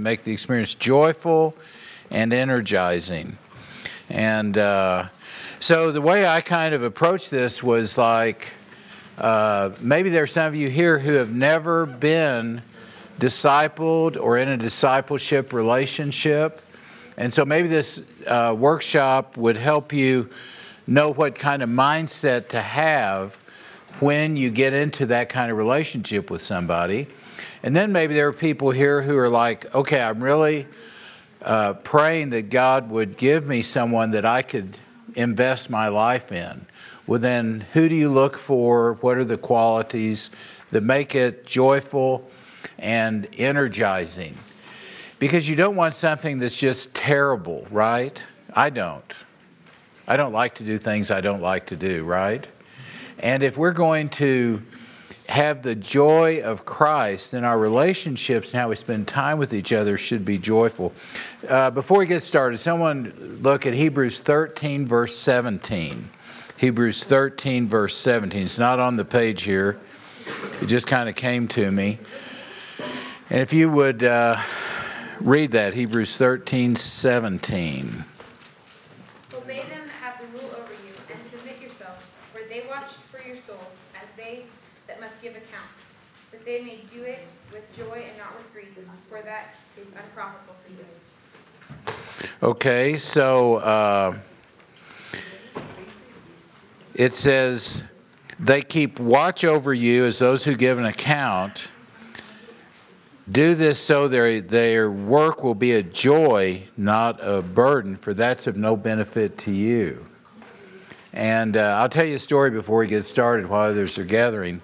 [0.00, 1.56] make the experience joyful
[2.10, 3.38] and energizing.
[4.08, 5.08] And uh,
[5.60, 8.52] so the way I kind of approached this was like
[9.18, 12.62] uh, maybe are some of you here who have never been
[13.18, 16.62] discipled or in a discipleship relationship.
[17.16, 20.30] And so maybe this uh, workshop would help you
[20.86, 23.36] know what kind of mindset to have
[24.00, 27.06] when you get into that kind of relationship with somebody.
[27.62, 30.66] And then maybe there are people here who are like, okay, I'm really
[31.42, 34.78] uh, praying that God would give me someone that I could
[35.14, 36.66] invest my life in.
[37.06, 38.94] Well, then, who do you look for?
[38.94, 40.30] What are the qualities
[40.70, 42.30] that make it joyful
[42.78, 44.38] and energizing?
[45.18, 48.24] Because you don't want something that's just terrible, right?
[48.54, 49.12] I don't.
[50.06, 52.46] I don't like to do things I don't like to do, right?
[53.18, 54.62] And if we're going to
[55.30, 59.72] have the joy of Christ, then our relationships and how we spend time with each
[59.72, 60.92] other should be joyful.
[61.48, 66.10] Uh, before we get started, someone look at Hebrews 13, verse 17.
[66.56, 68.42] Hebrews 13, verse 17.
[68.42, 69.78] It's not on the page here,
[70.60, 72.00] it just kind of came to me.
[73.30, 74.36] And if you would uh,
[75.20, 78.04] read that, Hebrews 13, 17.
[86.50, 87.20] They may do it
[87.52, 88.76] with joy and not with grief,
[89.08, 91.94] for that is unprofitable for you.
[92.42, 94.18] Okay, so uh,
[96.94, 97.84] it says,
[98.40, 101.68] they keep watch over you as those who give an account.
[103.30, 108.48] Do this so their, their work will be a joy, not a burden, for that's
[108.48, 110.04] of no benefit to you.
[111.12, 114.60] And uh, I'll tell you a story before we get started while others are gathering.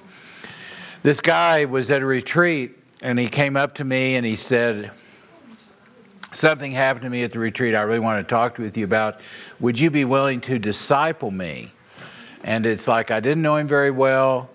[1.07, 4.91] This guy was at a retreat and he came up to me and he said,
[6.33, 9.21] Something happened to me at the retreat I really want to talk with you about.
[9.61, 11.71] Would you be willing to disciple me?
[12.43, 14.51] And it's like I didn't know him very well.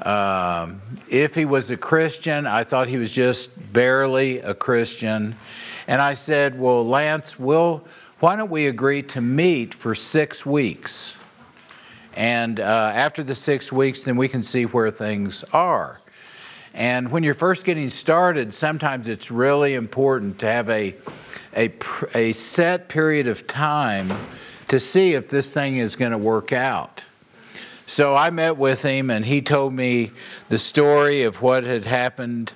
[0.00, 5.36] Um, if he was a Christian, I thought he was just barely a Christian.
[5.86, 7.88] And I said, Well, Lance, we'll,
[8.20, 11.14] why don't we agree to meet for six weeks?
[12.18, 16.00] And uh, after the six weeks, then we can see where things are.
[16.74, 20.96] And when you're first getting started, sometimes it's really important to have a,
[21.56, 21.72] a,
[22.16, 24.12] a set period of time
[24.66, 27.04] to see if this thing is going to work out.
[27.86, 30.10] So I met with him, and he told me
[30.48, 32.52] the story of what had happened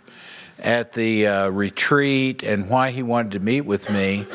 [0.59, 4.27] at the uh, retreat and why he wanted to meet with me.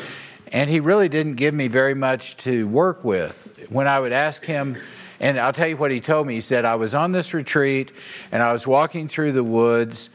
[0.52, 3.66] And he really didn't give me very much to work with.
[3.68, 4.78] When I would ask him,
[5.20, 6.34] and I'll tell you what he told me.
[6.34, 7.92] He said, I was on this retreat
[8.30, 10.10] and I was walking through the woods,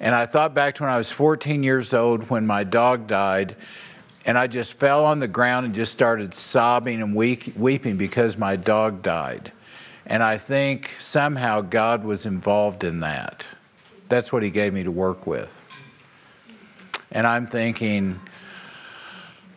[0.00, 3.56] and I thought back to when I was 14 years old when my dog died,
[4.24, 8.56] and I just fell on the ground and just started sobbing and weeping because my
[8.56, 9.52] dog died.
[10.06, 13.46] And I think somehow God was involved in that.
[14.08, 15.62] That's what he gave me to work with.
[17.12, 18.20] And I'm thinking,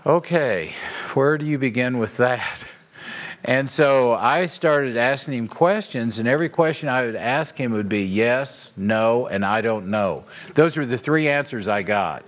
[0.06, 0.74] okay,
[1.14, 2.66] where do you begin with that?
[3.46, 7.90] And so I started asking him questions, and every question I would ask him would
[7.90, 10.24] be yes, no, and I don't know.
[10.56, 12.24] Those were the three answers I got.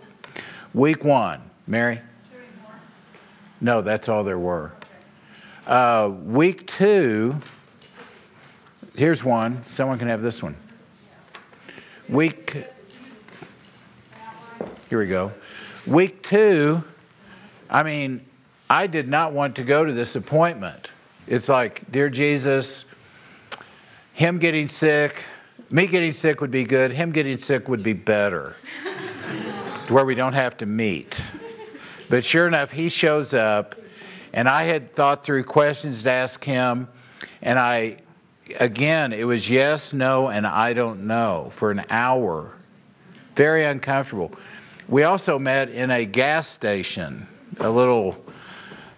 [0.74, 2.02] Week one, Mary?
[3.62, 4.74] No, that's all there were.
[5.66, 7.36] Uh, week two,
[8.96, 9.64] here's one.
[9.64, 10.58] Someone can have this one.
[12.10, 12.66] Week,
[14.90, 15.32] here we go.
[15.88, 16.84] Week two,
[17.70, 18.26] I mean,
[18.70, 20.92] I did not want to go to this appointment.
[21.28, 22.86] It's like, Dear Jesus,
[24.14, 25.24] him getting sick,
[25.72, 28.56] me getting sick would be good, him getting sick would be better,
[29.88, 31.20] to where we don't have to meet.
[32.10, 33.74] But sure enough, he shows up,
[34.34, 36.88] and I had thought through questions to ask him,
[37.42, 37.98] and I,
[38.60, 42.54] again, it was yes, no, and I don't know for an hour.
[43.36, 44.32] Very uncomfortable.
[44.88, 47.26] We also met in a gas station,
[47.60, 48.24] a little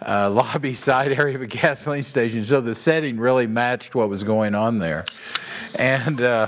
[0.05, 2.43] uh, lobby side area of a gasoline station.
[2.43, 5.05] So the setting really matched what was going on there.
[5.75, 6.47] And uh,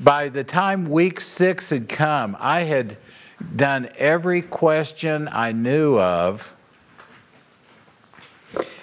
[0.00, 2.96] by the time week six had come, I had
[3.56, 6.52] done every question I knew of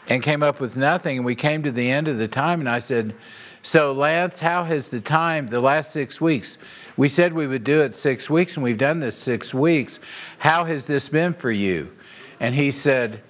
[0.08, 1.18] and came up with nothing.
[1.18, 3.16] And we came to the end of the time, and I said,
[3.62, 6.58] So, Lance, how has the time, the last six weeks?
[6.98, 10.00] We said we would do it six weeks, and we've done this six weeks.
[10.40, 11.92] How has this been for you?
[12.40, 13.22] And he said,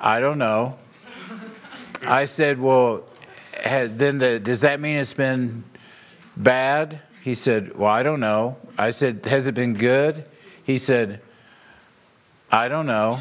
[0.00, 0.78] I don't know.
[2.02, 3.04] I said, Well,
[3.64, 5.64] then the, does that mean it's been
[6.36, 7.00] bad?
[7.22, 8.56] He said, Well, I don't know.
[8.76, 10.24] I said, Has it been good?
[10.62, 11.20] He said,
[12.50, 13.20] I don't know.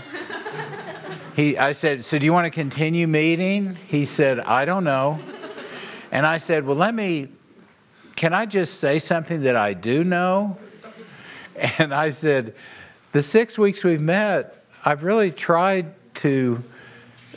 [1.35, 3.77] He, I said, So do you want to continue meeting?
[3.87, 5.19] He said, I don't know.
[6.11, 7.29] And I said, Well, let me,
[8.15, 10.57] can I just say something that I do know?
[11.79, 12.53] And I said,
[13.13, 16.63] The six weeks we've met, I've really tried to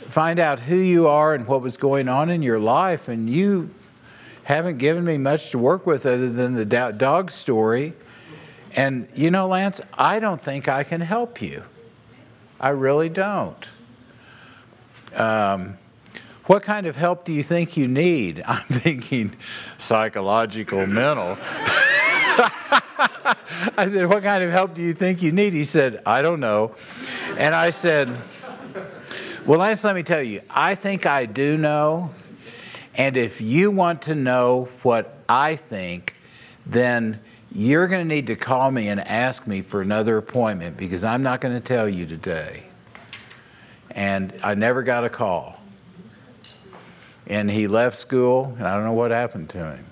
[0.09, 3.69] find out who you are and what was going on in your life, and you
[4.43, 7.93] haven't given me much to work with other than the dog story.
[8.73, 11.63] And you know, Lance, I don't think I can help you.
[12.59, 13.67] I really don't.
[15.13, 15.77] Um,
[16.45, 18.43] what kind of help do you think you need?
[18.47, 19.35] I'm thinking
[19.77, 21.37] psychological, mental.
[23.77, 25.53] I said, What kind of help do you think you need?
[25.53, 26.75] He said, I don't know.
[27.37, 28.15] And I said,
[29.43, 32.11] Well, Lance, let me tell you, I think I do know.
[32.93, 36.15] And if you want to know what I think,
[36.67, 37.19] then
[37.51, 41.23] you're going to need to call me and ask me for another appointment because I'm
[41.23, 42.65] not going to tell you today.
[43.89, 45.59] And I never got a call.
[47.25, 49.85] And he left school, and I don't know what happened to him.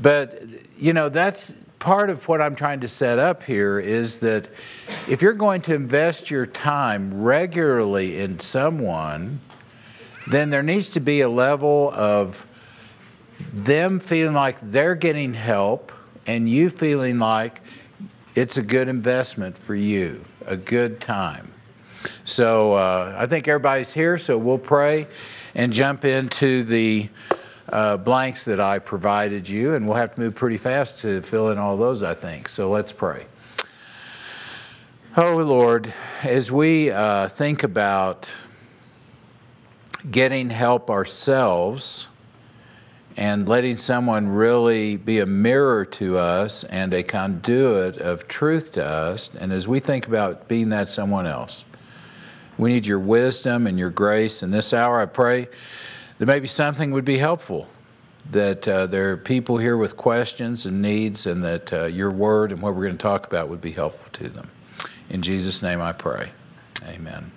[0.00, 0.44] But,
[0.78, 4.46] you know, that's part of what I'm trying to set up here is that
[5.08, 9.40] if you're going to invest your time regularly in someone,
[10.28, 12.46] then there needs to be a level of
[13.52, 15.90] them feeling like they're getting help
[16.24, 17.60] and you feeling like
[18.36, 21.52] it's a good investment for you, a good time.
[22.24, 25.08] So uh, I think everybody's here, so we'll pray
[25.56, 27.08] and jump into the
[27.68, 31.50] uh, blanks that I provided you, and we'll have to move pretty fast to fill
[31.50, 32.48] in all those, I think.
[32.48, 33.26] So let's pray.
[35.16, 35.92] Oh, Lord,
[36.22, 38.34] as we uh, think about
[40.10, 42.08] getting help ourselves
[43.16, 48.84] and letting someone really be a mirror to us and a conduit of truth to
[48.84, 51.66] us, and as we think about being that someone else,
[52.56, 54.42] we need your wisdom and your grace.
[54.42, 55.48] In this hour, I pray
[56.22, 57.66] that maybe something would be helpful,
[58.30, 62.52] that uh, there are people here with questions and needs, and that uh, your word
[62.52, 64.48] and what we're going to talk about would be helpful to them.
[65.10, 66.30] In Jesus' name I pray.
[66.84, 67.32] Amen.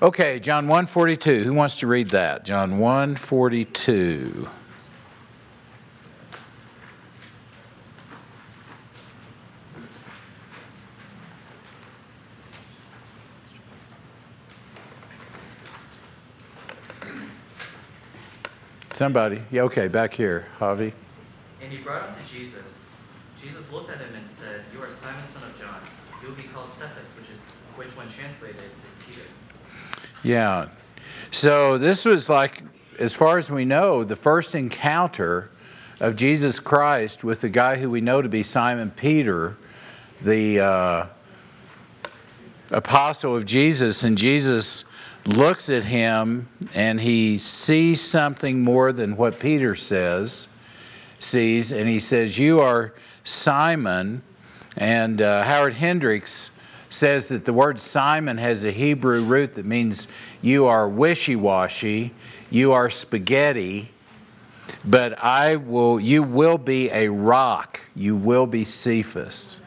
[0.00, 1.42] Okay, John 142.
[1.42, 2.44] Who wants to read that?
[2.44, 4.50] John 142.
[18.96, 19.42] Somebody.
[19.50, 20.46] Yeah, okay, back here.
[20.58, 20.90] Javi.
[21.60, 22.88] And he brought him to Jesus.
[23.38, 25.82] Jesus looked at him and said, You are Simon, son of John.
[26.22, 27.42] You will be called Cephas, which is
[27.74, 29.20] which when translated is Peter.
[30.22, 30.70] Yeah.
[31.30, 32.62] So this was like,
[32.98, 35.50] as far as we know, the first encounter
[36.00, 39.58] of Jesus Christ with the guy who we know to be Simon Peter,
[40.22, 41.06] the uh,
[42.70, 44.86] apostle of Jesus, and Jesus
[45.26, 50.48] looks at him and he sees something more than what Peter says,
[51.18, 52.94] sees, and he says, You are
[53.24, 54.22] Simon.
[54.76, 56.50] And uh, Howard Hendricks
[56.90, 60.06] says that the word Simon has a Hebrew root that means
[60.40, 62.12] you are wishy washy,
[62.50, 63.90] you are spaghetti,
[64.84, 69.60] but I will, you will be a rock, you will be Cephas.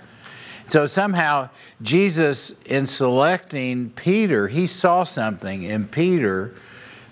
[0.70, 1.50] So somehow,
[1.82, 6.54] Jesus, in selecting Peter, he saw something in Peter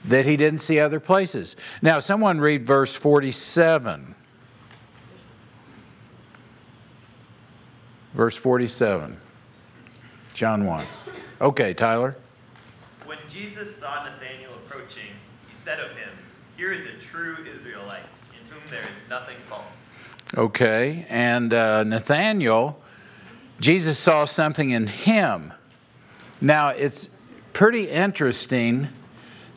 [0.06, 1.56] that he didn't see other places.
[1.82, 4.14] Now, someone read verse 47.
[8.14, 9.18] Verse 47.
[10.36, 10.86] John 1.
[11.42, 12.16] Okay, Tyler.
[13.06, 15.14] When Jesus saw Nathanael approaching,
[15.50, 16.10] he said of him,
[16.58, 18.04] Here is a true Israelite,
[18.40, 19.64] in whom there is nothing false.
[20.36, 22.80] Okay, and uh, Nathanael
[23.60, 25.54] Jesus saw something in him.
[26.40, 27.10] Now, it's
[27.54, 28.90] pretty interesting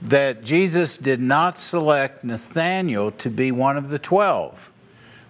[0.03, 4.71] that Jesus did not select Nathanael to be one of the 12.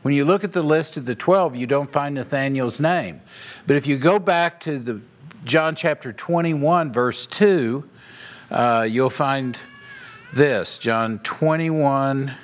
[0.02, 3.20] When you look at the list of the 12, you don't find Nathanael's name.
[3.66, 5.00] But if you go back to the
[5.44, 7.88] John chapter 21, verse 2,
[8.50, 9.58] uh, you'll find
[10.32, 12.34] this John 21,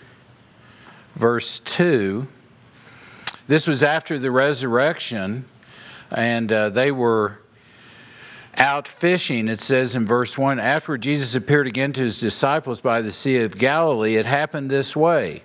[1.14, 2.26] verse 2.
[3.46, 5.44] This was after the resurrection
[6.10, 7.38] and uh, they were
[8.56, 9.48] out fishing.
[9.48, 13.42] It says in verse 1 After Jesus appeared again to his disciples by the Sea
[13.42, 15.42] of Galilee, it happened this way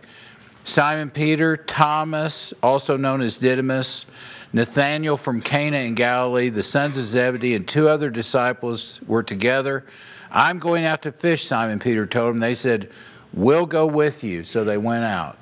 [0.64, 4.06] Simon Peter, Thomas, also known as Didymus,
[4.54, 9.86] Nathanael from Cana in Galilee, the sons of Zebedee, and two other disciples were together.
[10.30, 12.40] I'm going out to fish, Simon Peter told them.
[12.40, 12.90] They said,
[13.34, 14.44] We'll go with you.
[14.44, 15.38] So they went out.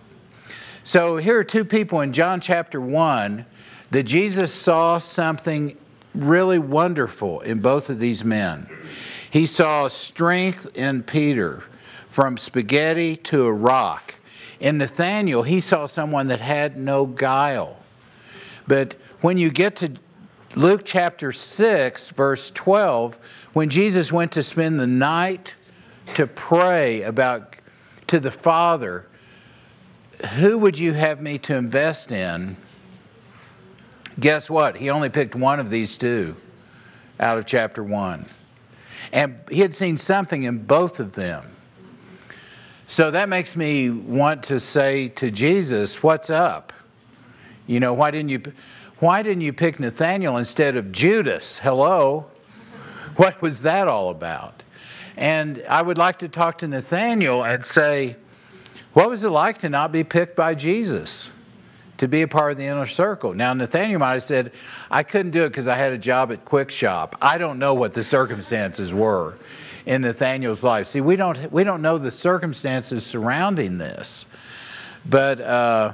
[0.83, 3.45] So here are two people in John chapter 1
[3.91, 5.77] that Jesus saw something
[6.13, 8.69] really wonderful in both of these men.
[9.29, 11.63] He saw strength in Peter
[12.09, 14.15] from spaghetti to a rock.
[14.59, 17.77] In Nathaniel, he saw someone that had no guile.
[18.67, 19.93] But when you get to
[20.55, 23.17] Luke chapter 6, verse 12,
[23.53, 25.55] when Jesus went to spend the night
[26.15, 27.55] to pray about
[28.07, 29.05] to the Father,
[30.35, 32.57] who would you have me to invest in?
[34.19, 34.77] Guess what?
[34.77, 36.35] He only picked one of these two
[37.19, 38.25] out of chapter 1.
[39.11, 41.55] And he had seen something in both of them.
[42.87, 46.73] So that makes me want to say to Jesus, What's up?
[47.67, 48.41] You know, why didn't you,
[48.97, 51.59] why didn't you pick Nathaniel instead of Judas?
[51.59, 52.25] Hello?
[53.15, 54.63] What was that all about?
[55.15, 58.15] And I would like to talk to Nathaniel and say,
[58.93, 61.29] What was it like to not be picked by Jesus?
[61.99, 63.33] To be a part of the inner circle.
[63.33, 64.53] Now, Nathaniel might have said,
[64.89, 67.17] I couldn't do it because I had a job at Quick Shop.
[67.21, 69.35] I don't know what the circumstances were
[69.85, 70.87] in Nathaniel's life.
[70.87, 74.25] See, we don't, we don't know the circumstances surrounding this.
[75.05, 75.93] But uh,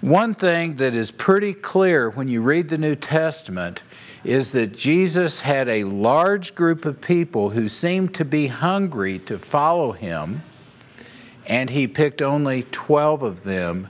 [0.00, 3.82] one thing that is pretty clear when you read the New Testament
[4.22, 9.38] is that Jesus had a large group of people who seemed to be hungry to
[9.38, 10.42] follow him,
[11.46, 13.88] and he picked only 12 of them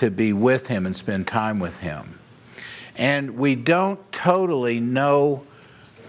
[0.00, 2.18] to be with him and spend time with him.
[2.96, 5.44] And we don't totally know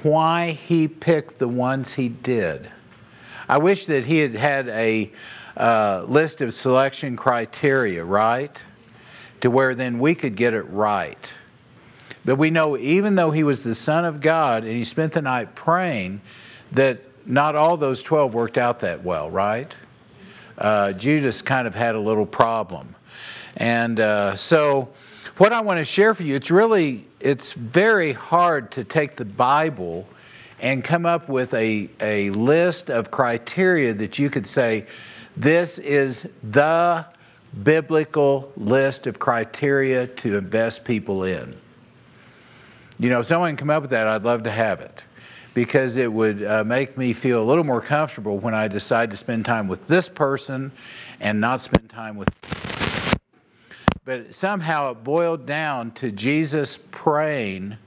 [0.02, 2.70] why he picked the ones he did.
[3.50, 5.12] I wish that he had had a
[5.58, 8.66] uh, list of selection criteria, right?
[9.42, 11.34] To where then we could get it right.
[12.24, 15.22] But we know even though he was the Son of God and he spent the
[15.22, 16.22] night praying,
[16.72, 19.76] that not all those 12 worked out that well, right?
[20.58, 22.96] Uh, Judas kind of had a little problem.
[23.58, 24.90] And uh, so,
[25.38, 29.26] what I want to share for you, it's really, it's very hard to take the
[29.26, 30.08] Bible
[30.60, 34.86] and come up with a, a list of criteria that you could say,
[35.36, 37.06] this is the
[37.64, 41.56] biblical list of criteria to invest people in.
[43.00, 45.04] You know, if someone can come up with that, I'd love to have it
[45.54, 49.18] because it would uh, make me feel a little more comfortable when I decide to
[49.18, 50.72] spend time with this person
[51.20, 52.30] and not spend time with
[54.04, 57.78] but somehow it boiled down to Jesus praying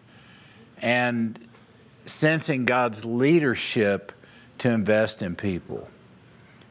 [0.81, 1.39] and
[2.07, 4.13] sensing God's leadership
[4.59, 5.89] to invest in people.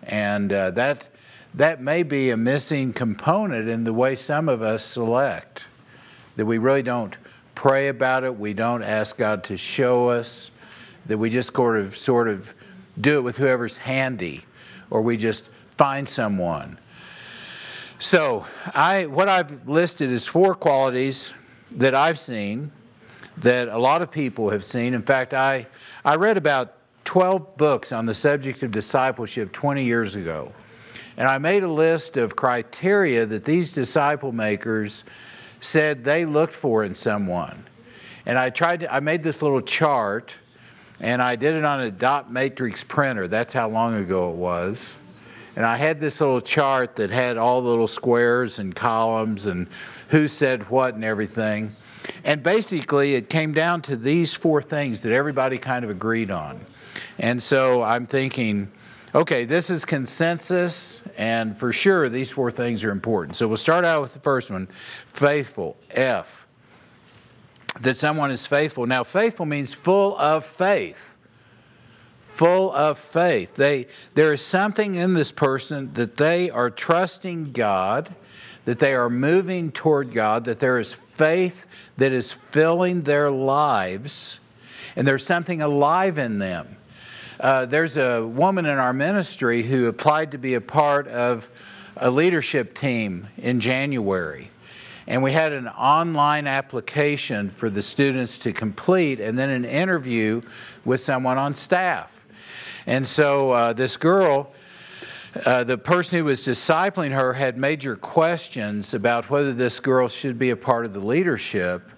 [0.03, 1.07] And uh, that,
[1.55, 5.67] that may be a missing component in the way some of us select,
[6.37, 7.17] that we really don't
[7.53, 10.51] pray about it, we don't ask God to show us,
[11.05, 12.53] that we just sort of, sort of
[12.99, 14.45] do it with whoever's handy,
[14.89, 16.77] or we just find someone
[18.03, 21.31] so, I, what I've listed is four qualities
[21.71, 22.69] that I've seen
[23.37, 24.93] that a lot of people have seen.
[24.93, 25.67] In fact, I,
[26.03, 30.51] I read about 12 books on the subject of discipleship 20 years ago.
[31.15, 35.05] And I made a list of criteria that these disciple makers
[35.61, 37.65] said they looked for in someone.
[38.25, 40.37] And I tried to, I made this little chart
[40.99, 43.29] and I did it on a dot matrix printer.
[43.29, 44.97] That's how long ago it was.
[45.55, 49.67] And I had this little chart that had all the little squares and columns and
[50.09, 51.75] who said what and everything.
[52.23, 56.59] And basically, it came down to these four things that everybody kind of agreed on.
[57.19, 58.71] And so I'm thinking,
[59.13, 63.37] okay, this is consensus, and for sure, these four things are important.
[63.37, 64.67] So we'll start out with the first one
[65.05, 66.47] faithful, F.
[67.81, 68.85] That someone is faithful.
[68.85, 71.12] Now, faithful means full of faith
[72.35, 73.55] full of faith.
[73.55, 78.15] They, there is something in this person that they are trusting God,
[78.65, 84.39] that they are moving toward God, that there is faith that is filling their lives,
[84.95, 86.77] and there's something alive in them.
[87.39, 91.51] Uh, there's a woman in our ministry who applied to be a part of
[91.97, 94.49] a leadership team in January.
[95.05, 100.41] And we had an online application for the students to complete, and then an interview
[100.85, 102.12] with someone on staff.
[102.85, 104.51] And so uh, this girl,
[105.45, 110.37] uh, the person who was discipling her had major questions about whether this girl should
[110.37, 111.89] be a part of the leadership.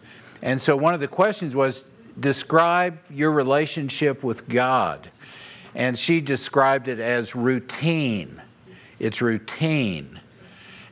[0.42, 1.84] And so one of the questions was
[2.20, 5.10] describe your relationship with God.
[5.74, 8.42] And she described it as routine.
[9.00, 10.20] It's routine.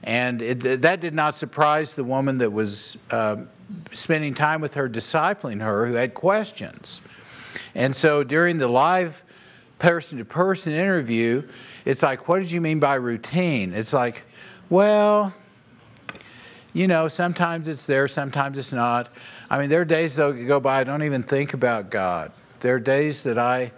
[0.03, 3.37] And it, that did not surprise the woman that was uh,
[3.93, 7.01] spending time with her, discipling her, who had questions.
[7.73, 9.23] And so during the live
[9.79, 11.43] person to person interview,
[11.85, 13.73] it's like, what did you mean by routine?
[13.73, 14.23] It's like,
[14.69, 15.33] well,
[16.73, 19.09] you know, sometimes it's there, sometimes it's not.
[19.49, 22.31] I mean, there are days though go by I don't even think about God.
[22.61, 23.71] There are days that I,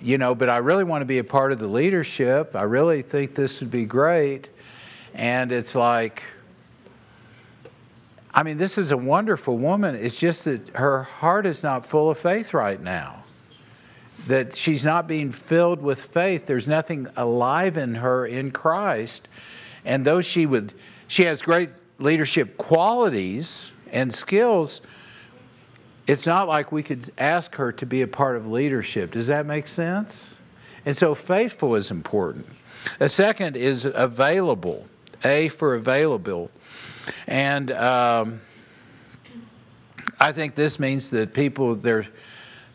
[0.00, 2.56] you know, but I really want to be a part of the leadership.
[2.56, 4.48] I really think this would be great.
[5.14, 6.24] And it's like,
[8.32, 9.94] I mean, this is a wonderful woman.
[9.94, 13.23] It's just that her heart is not full of faith right now.
[14.26, 16.46] That she's not being filled with faith.
[16.46, 19.28] There's nothing alive in her in Christ.
[19.84, 20.72] And though she would,
[21.06, 24.80] she has great leadership qualities and skills,
[26.06, 29.12] it's not like we could ask her to be a part of leadership.
[29.12, 30.38] Does that make sense?
[30.86, 32.46] And so faithful is important.
[33.00, 34.86] A second is available.
[35.24, 36.50] A for available.
[37.26, 38.40] And um,
[40.20, 42.06] I think this means that people, their,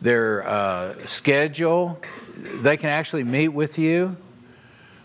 [0.00, 2.00] their uh, schedule,
[2.36, 4.16] they can actually meet with you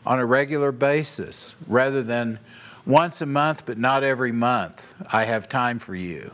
[0.05, 2.39] on a regular basis rather than
[2.85, 4.93] once a month, but not every month.
[5.11, 6.31] I have time for you.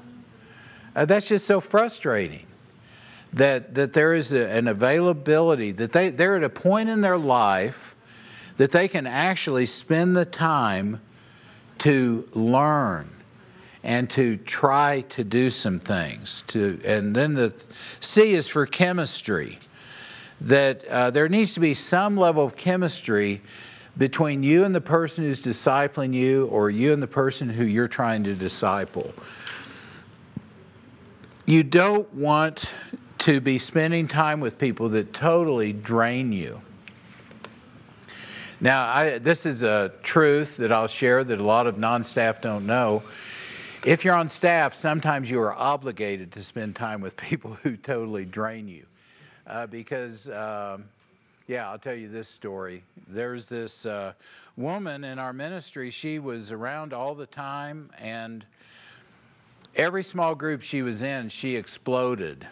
[0.96, 2.46] Uh, that's just so frustrating
[3.34, 7.18] that, that there is a, an availability, that they, they're at a point in their
[7.18, 7.96] life
[8.58, 11.02] that they can actually spend the time
[11.80, 13.10] to learn
[13.84, 17.54] and to try to do some things to and then the
[18.00, 19.60] c is for chemistry
[20.40, 23.42] that uh, there needs to be some level of chemistry
[23.98, 27.88] between you and the person who's discipling you or you and the person who you're
[27.88, 29.14] trying to disciple
[31.46, 32.70] you don't want
[33.18, 36.62] to be spending time with people that totally drain you
[38.64, 42.42] now, I, this is a truth that I'll share that a lot of non staff
[42.42, 43.02] don't know.
[43.84, 48.26] If you're on staff, sometimes you are obligated to spend time with people who totally
[48.26, 48.86] drain you.
[49.48, 50.86] Uh, because, um,
[51.48, 52.84] yeah, I'll tell you this story.
[53.08, 54.14] There's this uh,
[54.56, 58.46] woman in our ministry, she was around all the time, and
[59.76, 62.48] every small group she was in, she exploded.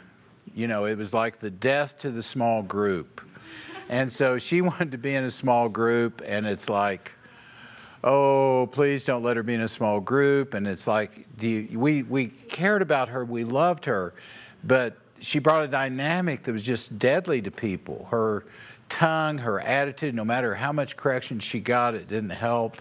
[0.55, 3.21] You know, it was like the death to the small group.
[3.87, 7.13] And so she wanted to be in a small group, and it's like,
[8.03, 10.53] oh, please don't let her be in a small group.
[10.53, 14.13] And it's like, you, we, we cared about her, we loved her,
[14.63, 18.07] but she brought a dynamic that was just deadly to people.
[18.09, 18.45] Her
[18.87, 22.77] tongue, her attitude, no matter how much correction she got, it didn't help.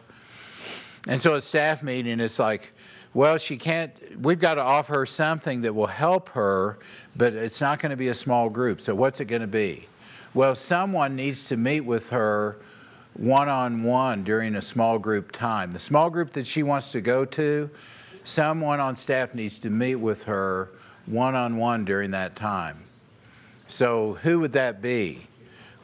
[1.07, 2.73] And so at staff meeting, it's like,
[3.15, 6.79] well, she can't, we've got to offer her something that will help her,
[7.17, 8.81] but it's not going to be a small group.
[8.81, 9.87] So what's it going to be?
[10.35, 12.59] Well, someone needs to meet with her
[13.15, 15.71] one on one during a small group time.
[15.71, 17.71] The small group that she wants to go to,
[18.25, 20.71] someone on staff needs to meet with her
[21.07, 22.85] one on one during that time.
[23.67, 25.27] So, who would that be?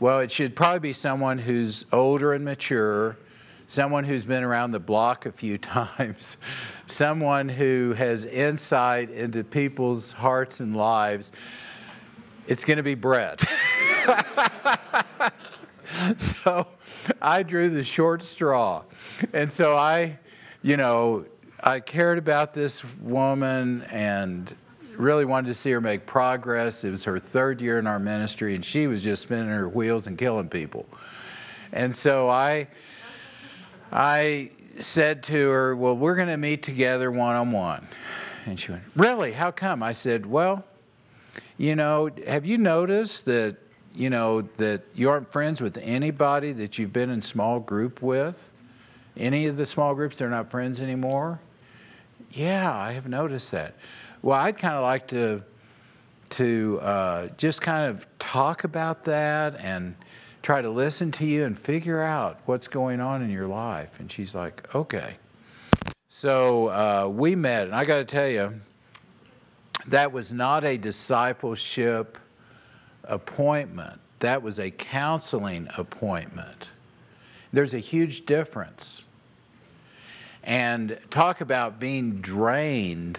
[0.00, 3.16] Well, it should probably be someone who's older and mature,
[3.68, 6.36] someone who's been around the block a few times,
[6.86, 11.32] someone who has insight into people's hearts and lives.
[12.46, 13.40] It's going to be Brett.
[16.18, 16.66] so
[17.22, 18.82] I drew the short straw.
[19.32, 20.18] And so I,
[20.62, 21.26] you know,
[21.62, 24.54] I cared about this woman and
[24.96, 26.84] really wanted to see her make progress.
[26.84, 30.06] It was her third year in our ministry, and she was just spinning her wheels
[30.06, 30.86] and killing people.
[31.72, 32.68] And so I,
[33.90, 37.86] I said to her, Well, we're going to meet together one on one.
[38.46, 39.32] And she went, Really?
[39.32, 39.82] How come?
[39.82, 40.64] I said, Well,
[41.56, 43.56] you know, have you noticed that
[43.94, 48.50] you know, that you aren't friends with anybody that you've been in small group with?
[49.16, 51.40] Any of the small groups, they're not friends anymore?
[52.32, 53.74] Yeah, I have noticed that.
[54.22, 55.42] Well, I'd kind of like to
[56.30, 59.94] to uh, just kind of talk about that and
[60.42, 64.00] try to listen to you and figure out what's going on in your life.
[64.00, 65.16] And she's like, okay.
[66.08, 68.60] So uh, we met, and I got to tell you,
[69.86, 72.18] that was not a discipleship
[73.08, 76.68] appointment, that was a counseling appointment.
[77.52, 79.04] There's a huge difference.
[80.42, 83.18] And talk about being drained.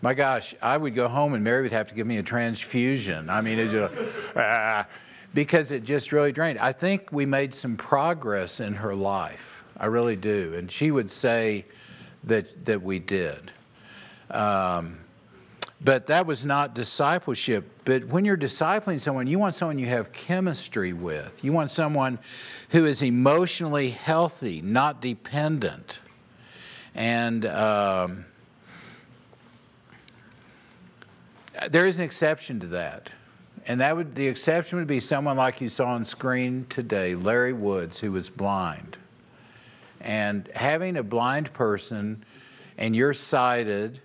[0.00, 3.30] My gosh, I would go home and Mary would have to give me a transfusion.
[3.30, 3.94] I mean, it's just,
[4.36, 4.86] ah,
[5.34, 6.58] because it just really drained.
[6.58, 9.62] I think we made some progress in her life.
[9.76, 10.54] I really do.
[10.56, 11.66] And she would say
[12.24, 13.52] that, that we did.
[14.30, 14.98] Um,
[15.80, 17.64] but that was not discipleship.
[17.84, 21.44] But when you're discipling someone, you want someone you have chemistry with.
[21.44, 22.18] You want someone
[22.70, 26.00] who is emotionally healthy, not dependent.
[26.94, 28.24] And um,
[31.70, 33.10] there is an exception to that.
[33.66, 37.52] And that would the exception would be someone like you saw on screen today, Larry
[37.52, 38.96] Woods, who was blind.
[40.00, 42.24] And having a blind person
[42.78, 44.00] and you're sighted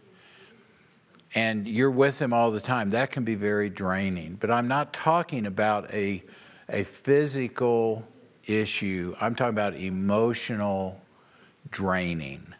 [1.35, 4.37] and you're with them all the time, that can be very draining.
[4.39, 6.23] But I'm not talking about a,
[6.69, 8.07] a physical
[8.45, 11.01] issue, I'm talking about emotional
[11.69, 12.53] draining.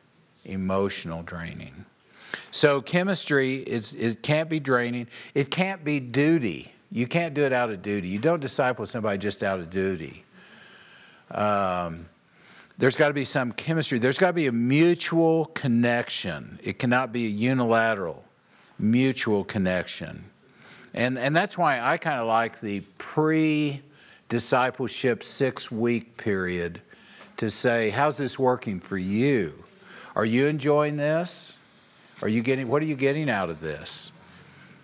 [0.45, 1.85] Emotional draining.
[2.51, 6.71] So, chemistry, is, it can't be draining, it can't be duty.
[6.91, 8.07] You can't do it out of duty.
[8.07, 10.23] You don't disciple somebody just out of duty.
[11.31, 12.05] Um,
[12.77, 13.97] there's got to be some chemistry.
[13.97, 16.59] There's got to be a mutual connection.
[16.61, 18.23] It cannot be unilateral
[18.79, 20.23] mutual connection.
[20.93, 23.81] And, and that's why I kind of like the pre
[24.29, 26.81] discipleship six week period
[27.37, 29.53] to say, how's this working for you?
[30.15, 31.53] Are you enjoying this?
[32.21, 34.11] Are you getting, what are you getting out of this?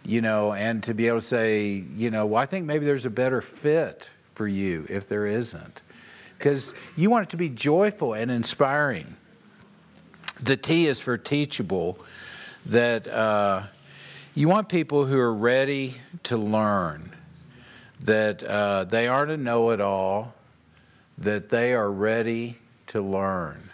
[0.04, 3.06] You know, and to be able to say, you know, well, I think maybe there's
[3.06, 5.82] a better fit for you if there isn't.
[6.38, 9.15] Because you want it to be joyful and inspiring.
[10.41, 11.99] The T is for teachable,
[12.65, 13.63] that uh,
[14.35, 17.13] you want people who are ready to learn,
[18.01, 20.33] that uh, they aren't a know it all,
[21.17, 23.69] that they are ready to learn,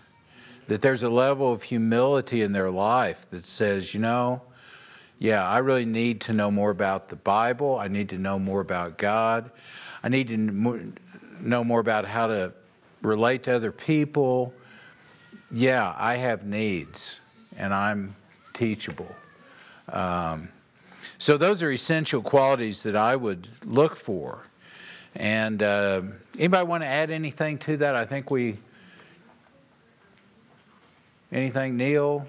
[0.68, 4.42] that there's a level of humility in their life that says, you know,
[5.20, 7.78] yeah, I really need to know more about the Bible.
[7.80, 9.50] I need to know more about God.
[10.04, 10.38] I need to
[11.40, 12.54] know more about how to
[13.02, 14.54] relate to other people.
[15.52, 17.20] Yeah, I have needs
[17.58, 18.16] and I'm
[18.54, 19.16] teachable.
[19.90, 20.50] Um,
[21.18, 24.44] so those are essential qualities that I would look for.
[25.16, 26.02] And uh,
[26.38, 27.96] anybody want to add anything to that?
[27.96, 28.58] I think we.
[31.32, 32.28] Anything, Neil,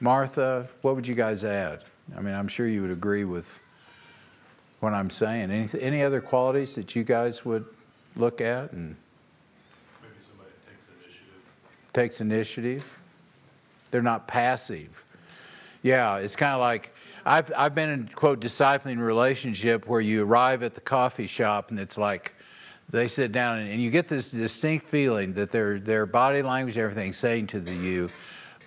[0.00, 0.68] Martha?
[0.82, 1.84] What would you guys add?
[2.16, 3.60] I mean, I'm sure you would agree with
[4.80, 5.50] what I'm saying.
[5.50, 7.64] Any, any other qualities that you guys would
[8.16, 8.96] look at and
[10.02, 11.92] Maybe somebody takes initiative.
[11.92, 12.98] takes initiative?
[13.90, 15.04] They're not passive.
[15.82, 16.91] Yeah, it's kind of like
[17.24, 21.78] I've, I've been in, quote, discipling relationship where you arrive at the coffee shop and
[21.78, 22.34] it's like
[22.90, 26.76] they sit down and, and you get this distinct feeling that their, their body language,
[26.76, 28.10] everything saying to the you,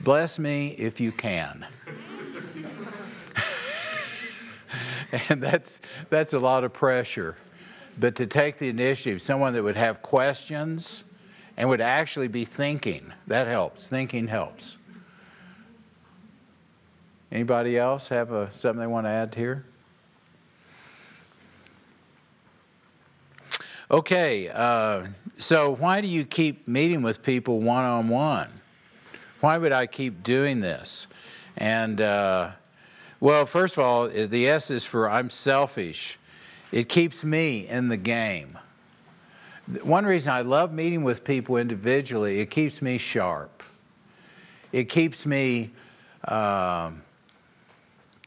[0.02, 1.66] bless me if you can.
[5.30, 7.36] and that's, that's a lot of pressure.
[8.00, 11.04] But to take the initiative, someone that would have questions
[11.58, 13.88] and would actually be thinking, that helps.
[13.88, 14.78] Thinking helps.
[17.36, 19.66] Anybody else have a, something they want to add here?
[23.92, 28.48] Okay, uh, so why do you keep meeting with people one on one?
[29.42, 31.08] Why would I keep doing this?
[31.58, 32.52] And, uh,
[33.20, 36.18] well, first of all, the S is for I'm selfish.
[36.72, 38.58] It keeps me in the game.
[39.84, 43.62] One reason I love meeting with people individually, it keeps me sharp.
[44.72, 45.74] It keeps me.
[46.30, 47.02] Um,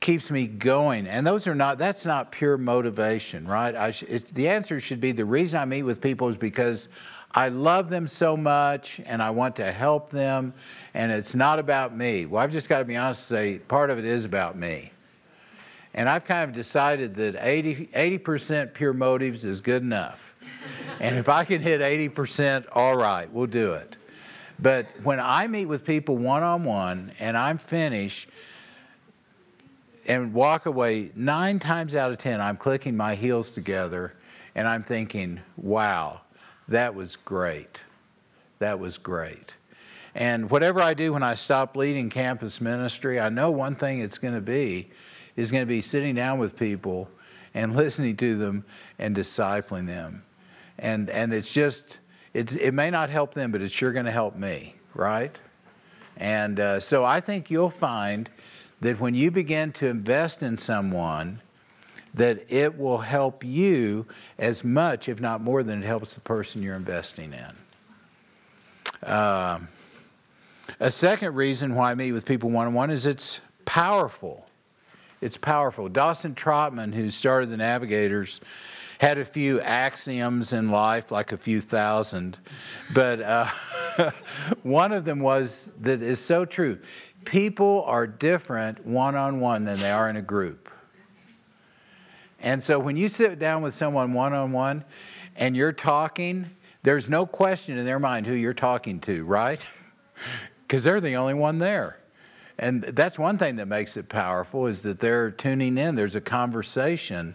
[0.01, 1.07] keeps me going.
[1.07, 3.95] And those are not, that's not pure motivation, right?
[3.95, 6.89] Sh- it, the answer should be the reason I meet with people is because
[7.33, 10.55] I love them so much and I want to help them,
[10.95, 12.27] and it's not about me.
[12.27, 14.93] Well, I've just got to be honest and say part of it is about me.
[15.95, 20.35] And I've kind of decided that 80, 80% pure motives is good enough.
[21.01, 23.97] and if I can hit 80%, all right, we'll do it.
[24.61, 28.29] But when I meet with people one on one and I'm finished,
[30.09, 34.15] and walk away, nine times out of 10, I'm clicking my heels together
[34.55, 36.23] and I'm thinking, wow,
[36.67, 37.83] that was great.
[38.59, 39.55] That was great.
[40.15, 44.19] And whatever I do when I stop leading campus ministry, I know one thing it's
[44.19, 44.89] going to be
[45.37, 47.09] is going to be sitting down with people
[47.55, 48.65] and listening to them
[48.99, 50.23] and discipling them.
[50.79, 52.01] And, and it's just,
[52.33, 55.39] it's, it may not help them, but it's sure going to help me, right?
[56.17, 58.29] And uh, so I think you'll find
[58.81, 61.41] that when you begin to invest in someone,
[62.15, 64.07] that it will help you
[64.39, 69.09] as much, if not more, than it helps the person you're investing in.
[69.09, 69.61] Uh,
[70.81, 74.47] a second reason why I meet with people one on one is it's powerful.
[75.21, 75.89] It's powerful.
[75.89, 78.41] Dawson Trotman, who started the Navigators,
[78.99, 82.39] had a few axioms in life, like a few thousand,
[82.93, 83.47] but uh,
[84.63, 86.79] one of them was that is so true
[87.25, 90.71] people are different one on one than they are in a group.
[92.41, 94.85] And so when you sit down with someone one on one
[95.37, 96.51] and you're talking,
[96.83, 99.65] there's no question in their mind who you're talking to, right?
[100.67, 101.99] Because they're the only one there.
[102.59, 106.21] And that's one thing that makes it powerful is that they're tuning in, there's a
[106.21, 107.35] conversation.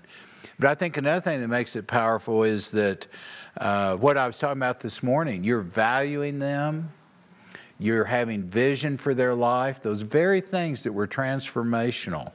[0.59, 3.07] But I think another thing that makes it powerful is that
[3.57, 6.91] uh, what I was talking about this morning, you're valuing them,
[7.83, 12.31] you're having vision for their life, those very things that were transformational.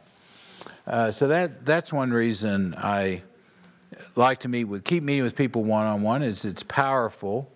[0.87, 3.23] Uh, so that that's one reason I
[4.15, 7.51] like to meet with keep meeting with people one on one is it's powerful.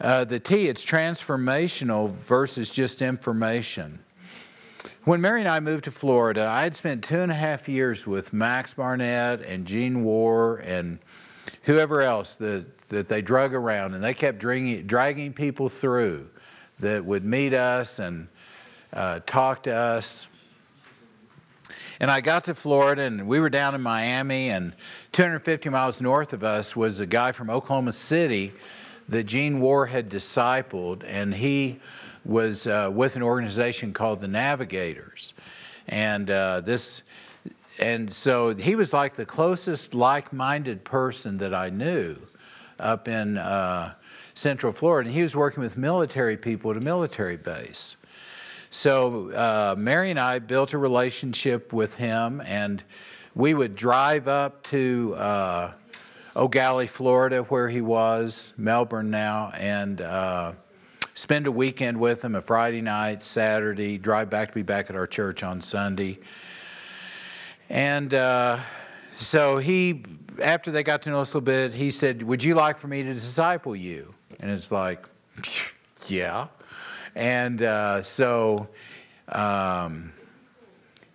[0.00, 4.00] Uh, the T, it's transformational versus just information.
[5.04, 8.04] When Mary and I moved to Florida, I had spent two and a half years
[8.04, 10.98] with Max Barnett and Gene Warr and
[11.62, 16.28] whoever else that, that they drug around, and they kept dragging, dragging people through
[16.80, 18.28] that would meet us and
[18.92, 20.26] uh, talk to us.
[22.00, 24.74] And I got to Florida, and we were down in Miami, and
[25.12, 28.52] 250 miles north of us was a guy from Oklahoma City
[29.08, 31.78] that Gene Warr had discipled, and he
[32.24, 35.34] was uh, with an organization called the Navigators.
[35.86, 37.02] And uh, this,
[37.78, 42.16] and so he was like the closest like-minded person that I knew
[42.78, 43.94] up in uh,
[44.34, 45.08] Central Florida.
[45.08, 47.96] And he was working with military people at a military base.
[48.70, 52.82] So uh, Mary and I built a relationship with him, and
[53.34, 55.72] we would drive up to uh,
[56.34, 60.52] Eau Gallie, Florida, where he was, Melbourne now, and uh,
[61.14, 64.96] spend a weekend with him, a Friday night, Saturday, drive back to be back at
[64.96, 66.18] our church on Sunday.
[67.68, 68.58] And uh,
[69.18, 70.04] so he,
[70.40, 72.88] after they got to know us a little bit, he said, Would you like for
[72.88, 74.14] me to disciple you?
[74.42, 75.06] And it's like,
[76.08, 76.48] Yeah.
[77.14, 78.68] And uh, so
[79.28, 80.12] um,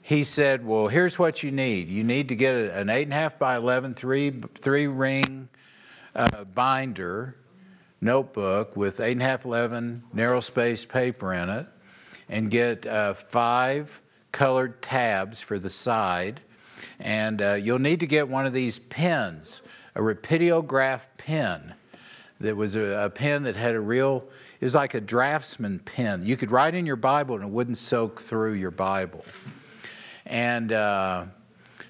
[0.01, 1.89] he said, Well, here's what you need.
[1.89, 5.49] You need to get an 8.5 by 11 three, three ring
[6.15, 7.35] uh, binder
[7.99, 11.65] notebook with 8.5 11 narrow space paper in it
[12.29, 16.41] and get uh, five colored tabs for the side.
[16.99, 19.63] And uh, you'll need to get one of these pens,
[19.95, 21.73] a Rapidograph pen
[22.39, 24.27] that was a, a pen that had a real
[24.59, 26.25] it was like a draftsman pen.
[26.25, 29.23] You could write in your Bible and it wouldn't soak through your Bible.
[30.25, 31.25] And uh,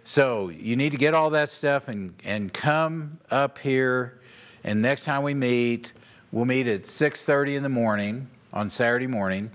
[0.04, 4.20] so you need to get all that stuff and, and come up here.
[4.66, 5.94] And next time we meet,
[6.34, 9.50] we'll meet at 6.30 in the morning on Saturday morning.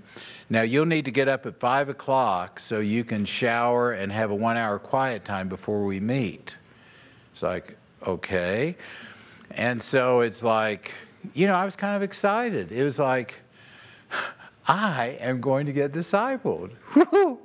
[0.49, 4.31] Now you'll need to get up at 5 o'clock so you can shower and have
[4.31, 6.57] a one hour quiet time before we meet.
[7.31, 7.77] It's like,
[8.07, 8.75] okay.
[9.51, 10.93] And so it's like,
[11.33, 12.71] you know, I was kind of excited.
[12.71, 13.39] It was like,
[14.67, 16.71] I am going to get discipled.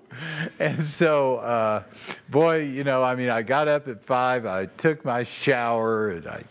[0.58, 1.82] and so, uh,
[2.28, 6.26] boy, you know, I mean, I got up at five, I took my shower, and
[6.28, 6.44] I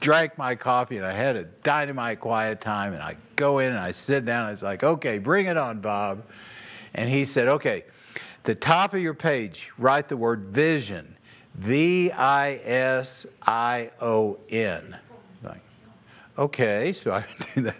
[0.00, 2.92] drank my coffee, and I had a dynamite quiet time.
[2.92, 5.56] And I go in and I sit down, and I was like, okay, bring it
[5.56, 6.24] on, Bob.
[6.92, 7.84] And he said, okay,
[8.42, 11.16] the top of your page, write the word vision
[11.54, 14.96] V I S I O N.
[16.40, 17.76] Okay, so I do that.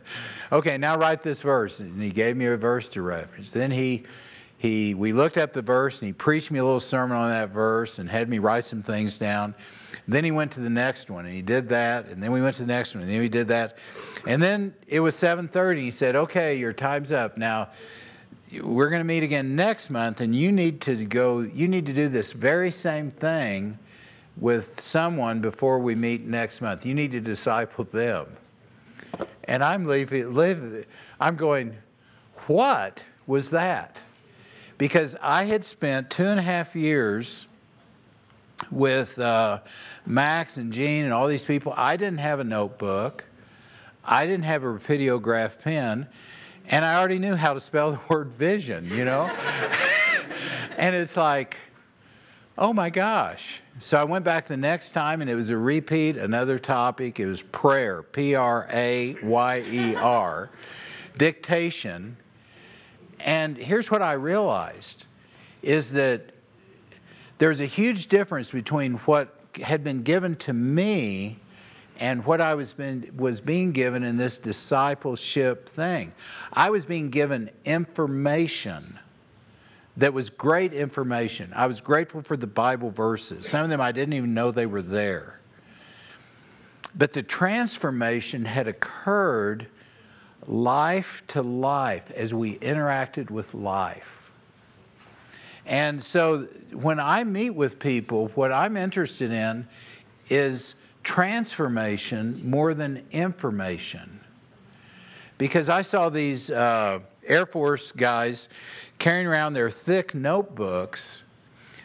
[0.53, 1.81] Okay, now write this verse.
[1.81, 3.51] And he gave me a verse to reference.
[3.51, 4.05] Then he,
[4.59, 7.49] he, we looked up the verse and he preached me a little sermon on that
[7.49, 9.55] verse and had me write some things down.
[10.07, 12.07] Then he went to the next one and he did that.
[12.09, 13.79] And then we went to the next one and then we did that.
[14.27, 15.79] And then it was 7:30.
[15.79, 17.39] He said, "Okay, your time's up.
[17.39, 17.71] Now
[18.63, 21.41] we're going to meet again next month, and you need to go.
[21.41, 23.79] You need to do this very same thing."
[24.41, 26.87] with someone before we meet next month.
[26.87, 28.27] You need to disciple them.
[29.45, 30.85] And I'm leaving, leaving,
[31.21, 31.77] I'm going,
[32.47, 33.99] what was that?
[34.79, 37.47] Because I had spent two and a half years
[38.71, 39.61] with uh,
[40.07, 41.75] Max and Gene and all these people.
[41.77, 43.25] I didn't have a notebook.
[44.05, 46.07] I didn't have a rapidograph pen.
[46.71, 49.25] And I already knew how to spell the word vision, you know?
[50.79, 51.57] and it's like,
[52.57, 53.61] oh my gosh.
[53.81, 57.19] So I went back the next time and it was a repeat, another topic.
[57.19, 60.49] It was prayer, P R A Y E R,
[61.19, 62.17] dictation.
[63.19, 65.07] And here's what I realized
[65.63, 66.31] is that
[67.39, 71.41] there's a huge difference between what had been given to me
[72.01, 76.13] and what I was, been, was being given in this discipleship thing.
[76.51, 78.99] I was being given information
[79.99, 81.53] that was great information.
[81.55, 83.47] I was grateful for the Bible verses.
[83.47, 85.39] Some of them I didn't even know they were there.
[86.97, 89.67] But the transformation had occurred
[90.47, 94.31] life to life as we interacted with life.
[95.67, 99.69] And so when I meet with people, what I'm interested in
[100.31, 104.21] is transformation more than information.
[105.39, 108.49] Because I saw these uh, Air Force guys
[108.99, 111.23] carrying around their thick notebooks.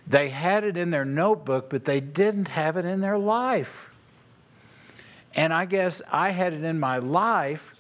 [0.08, 3.90] They had it in their notebook, but they didn't have it in their life.
[5.34, 7.74] And I guess I had it in my life,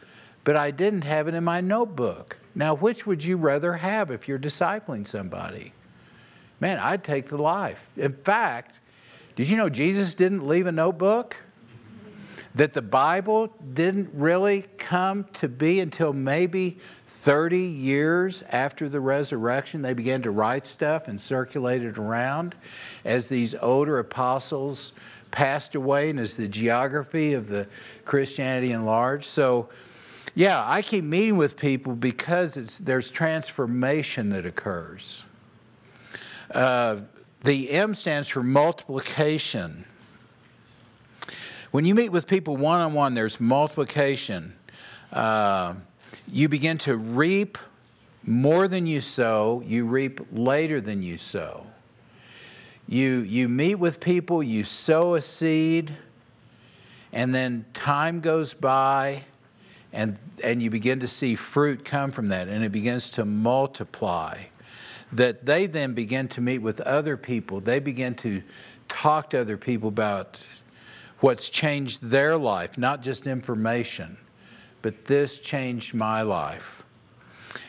[0.43, 2.37] but I didn't have it in my notebook.
[2.53, 5.73] Now, which would you rather have if you're discipling somebody?
[6.59, 7.89] Man, I'd take the life.
[7.97, 8.79] In fact,
[9.35, 11.37] did you know Jesus didn't leave a notebook?
[12.55, 19.81] That the Bible didn't really come to be until maybe 30 years after the resurrection.
[19.81, 22.55] They began to write stuff and circulate it around
[23.03, 24.93] as these older apostles
[25.31, 27.67] passed away and as the geography of the
[28.05, 29.25] Christianity enlarged.
[29.25, 29.67] So,
[30.33, 35.25] yeah, I keep meeting with people because there's transformation that occurs.
[36.51, 36.97] Uh,
[37.45, 39.85] the M stands for multiplication.
[41.71, 44.55] When you meet with people one on one, there's multiplication.
[45.13, 45.75] Uh,
[46.27, 47.57] you begin to reap
[48.23, 51.67] more than you sow, you reap later than you sow.
[52.87, 55.95] You, you meet with people, you sow a seed,
[57.13, 59.23] and then time goes by,
[59.93, 64.37] and, and you begin to see fruit come from that, and it begins to multiply.
[65.11, 68.41] That they then begin to meet with other people, they begin to
[68.87, 70.45] talk to other people about
[71.19, 74.17] what's changed their life, not just information,
[74.81, 76.83] but this changed my life.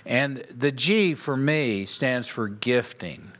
[0.04, 3.32] And the G for me stands for gifting.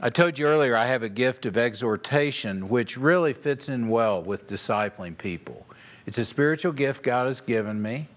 [0.00, 4.22] I told you earlier I have a gift of exhortation, which really fits in well
[4.22, 5.66] with discipling people.
[6.06, 8.08] It's a spiritual gift God has given me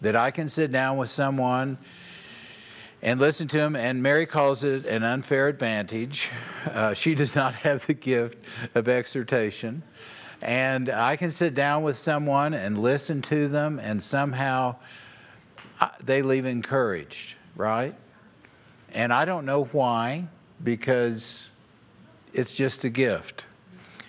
[0.00, 1.78] that I can sit down with someone
[3.02, 3.76] and listen to him.
[3.76, 6.30] And Mary calls it an unfair advantage.
[6.66, 8.38] Uh, she does not have the gift
[8.74, 9.82] of exhortation.
[10.42, 14.76] And I can sit down with someone and listen to them, and somehow
[15.80, 17.94] uh, they leave encouraged, right?
[18.92, 20.28] And I don't know why,
[20.64, 21.50] because
[22.32, 23.44] it's just a gift.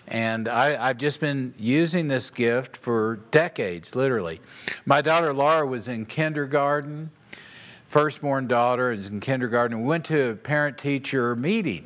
[0.08, 4.42] And I, have just been using this gift for decades, literally.
[4.86, 7.12] My daughter Laura was in kindergarten,
[7.92, 9.82] firstborn daughter is in kindergarten.
[9.82, 11.86] We went to a parent teacher meeting,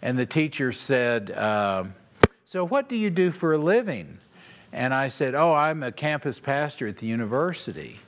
[0.00, 1.84] and the teacher said, uh,
[2.46, 4.18] so, what do you do for a living?
[4.72, 7.98] And I said, Oh, I'm a campus pastor at the university.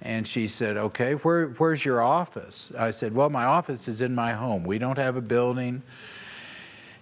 [0.00, 2.70] And she said, Okay, where, where's your office?
[2.78, 4.62] I said, Well, my office is in my home.
[4.62, 5.82] We don't have a building.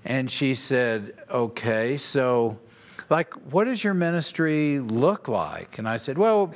[0.05, 2.59] And she said, Okay, so,
[3.11, 5.79] like, what does your ministry look like?
[5.79, 6.55] And I said, Well,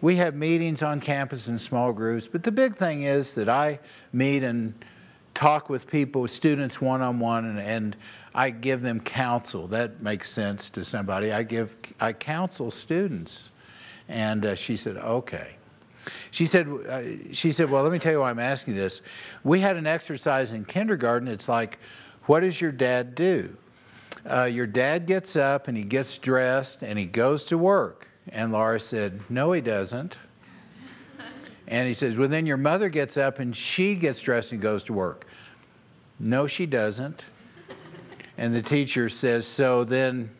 [0.00, 3.80] we have meetings on campus in small groups, but the big thing is that I
[4.12, 4.74] meet and
[5.34, 7.96] talk with people, students one on one, and
[8.34, 9.66] I give them counsel.
[9.68, 11.32] That makes sense to somebody.
[11.32, 13.50] I give, I counsel students.
[14.08, 15.56] And uh, she said, okay.
[16.30, 19.02] She said, uh, she said, well, let me tell you why I'm asking this.
[19.44, 21.28] We had an exercise in kindergarten.
[21.28, 21.78] It's like,
[22.24, 23.56] what does your dad do?
[24.28, 28.08] Uh, your dad gets up and he gets dressed and he goes to work.
[28.32, 30.18] And Laura said, no, he doesn't.
[31.66, 34.82] And he says, well, then your mother gets up and she gets dressed and goes
[34.84, 35.26] to work.
[36.18, 37.26] No, she doesn't.
[38.38, 40.30] And the teacher says, So then,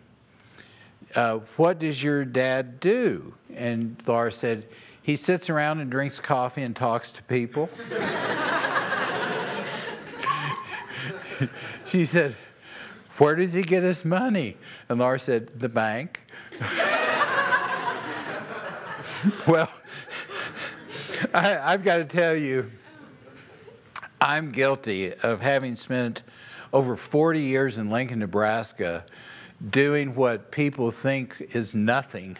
[1.16, 3.34] uh, what does your dad do?
[3.54, 4.68] And Laura said,
[5.02, 7.68] He sits around and drinks coffee and talks to people.
[11.86, 12.36] she said,
[13.18, 14.56] Where does he get his money?
[14.88, 16.20] And Laura said, The bank.
[19.46, 19.70] well,
[21.34, 22.70] I, I've got to tell you,
[24.20, 26.22] I'm guilty of having spent
[26.72, 29.04] over 40 years in Lincoln, Nebraska,
[29.70, 32.36] doing what people think is nothing.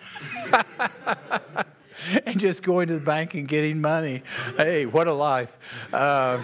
[2.27, 4.23] and just going to the bank and getting money.
[4.57, 5.57] Hey, what a life.
[5.93, 6.41] Uh,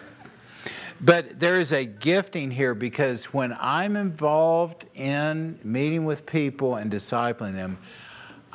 [1.00, 6.90] but there is a gifting here because when I'm involved in meeting with people and
[6.90, 7.78] discipling them,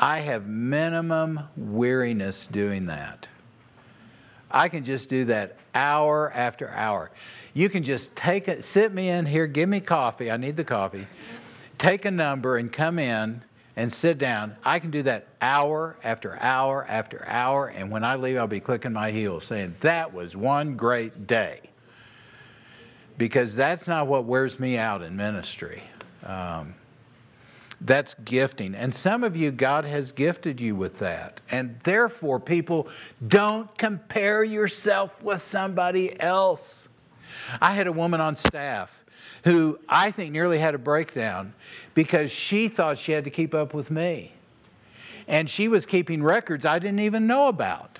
[0.01, 3.29] I have minimum weariness doing that.
[4.49, 7.11] I can just do that hour after hour.
[7.53, 10.31] You can just take it, sit me in here, give me coffee.
[10.31, 11.05] I need the coffee.
[11.77, 13.43] Take a number and come in
[13.75, 14.55] and sit down.
[14.65, 17.67] I can do that hour after hour after hour.
[17.67, 21.61] And when I leave, I'll be clicking my heels saying, That was one great day.
[23.17, 25.83] Because that's not what wears me out in ministry.
[26.23, 26.73] Um,
[27.81, 28.75] that's gifting.
[28.75, 31.41] And some of you, God has gifted you with that.
[31.49, 32.87] And therefore, people,
[33.27, 36.87] don't compare yourself with somebody else.
[37.59, 39.03] I had a woman on staff
[39.43, 41.53] who I think nearly had a breakdown
[41.95, 44.33] because she thought she had to keep up with me.
[45.27, 47.99] And she was keeping records I didn't even know about.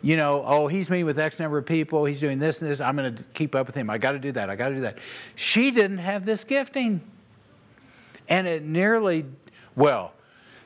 [0.00, 2.80] You know, oh, he's meeting with X number of people, he's doing this and this,
[2.80, 3.88] I'm going to keep up with him.
[3.88, 4.98] I got to do that, I got to do that.
[5.34, 7.00] She didn't have this gifting.
[8.28, 9.26] And it nearly,
[9.76, 10.12] well,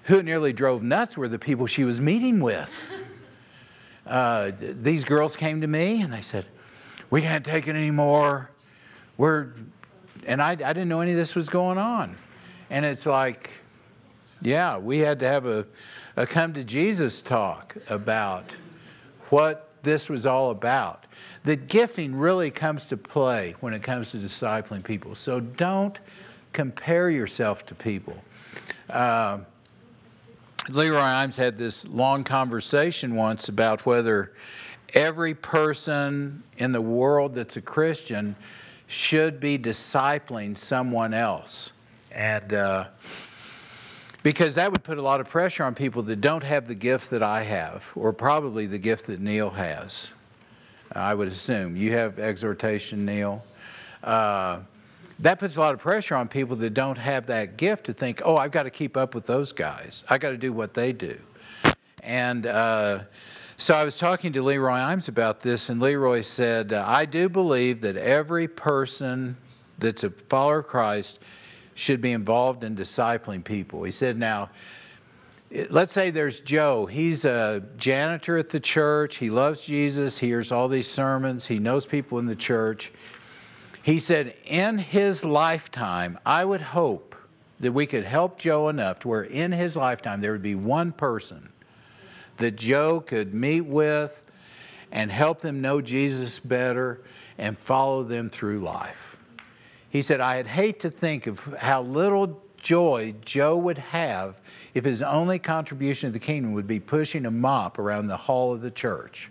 [0.04, 2.74] who nearly drove nuts were the people she was meeting with.
[4.06, 6.46] uh, these girls came to me and they said,
[7.10, 8.50] We can't take it anymore.
[9.16, 9.48] We're,
[10.26, 12.16] and I, I didn't know any of this was going on.
[12.70, 13.50] And it's like,
[14.42, 15.66] yeah, we had to have a,
[16.16, 18.56] a come to Jesus talk about
[19.30, 21.06] what this was all about.
[21.44, 25.14] The gifting really comes to play when it comes to discipling people.
[25.14, 25.98] So don't
[26.52, 28.16] compare yourself to people.
[28.88, 29.38] Uh,
[30.68, 34.32] Leroy Eims had this long conversation once about whether
[34.94, 38.36] every person in the world that's a Christian
[38.86, 41.72] should be discipling someone else.
[42.10, 42.86] And uh,
[44.22, 47.10] because that would put a lot of pressure on people that don't have the gift
[47.10, 50.12] that I have, or probably the gift that Neil has.
[50.92, 51.76] I would assume.
[51.76, 53.44] You have exhortation, Neil.
[54.02, 54.60] Uh,
[55.20, 58.22] that puts a lot of pressure on people that don't have that gift to think,
[58.24, 60.04] oh, I've got to keep up with those guys.
[60.08, 61.18] I got to do what they do.
[62.02, 63.00] And uh,
[63.56, 67.28] so I was talking to Leroy Eims about this, and Leroy said, uh, I do
[67.28, 69.36] believe that every person
[69.78, 71.18] that's a follower of Christ
[71.74, 73.82] should be involved in discipling people.
[73.82, 74.48] He said, now,
[75.70, 76.86] let's say there's Joe.
[76.86, 79.16] He's a janitor at the church.
[79.16, 80.18] He loves Jesus.
[80.18, 81.46] He hears all these sermons.
[81.46, 82.92] He knows people in the church.
[83.88, 87.16] He said, in his lifetime, I would hope
[87.58, 90.92] that we could help Joe enough to where in his lifetime there would be one
[90.92, 91.48] person
[92.36, 94.22] that Joe could meet with
[94.92, 97.00] and help them know Jesus better
[97.38, 99.16] and follow them through life.
[99.88, 104.38] He said, I'd hate to think of how little joy Joe would have
[104.74, 108.52] if his only contribution to the kingdom would be pushing a mop around the hall
[108.52, 109.30] of the church.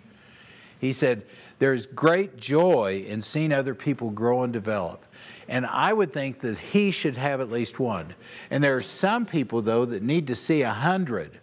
[0.80, 1.26] He said,
[1.60, 5.06] There's great joy in seeing other people grow and develop.
[5.48, 8.14] And I would think that he should have at least one.
[8.52, 11.40] And there are some people, though, that need to see a hundred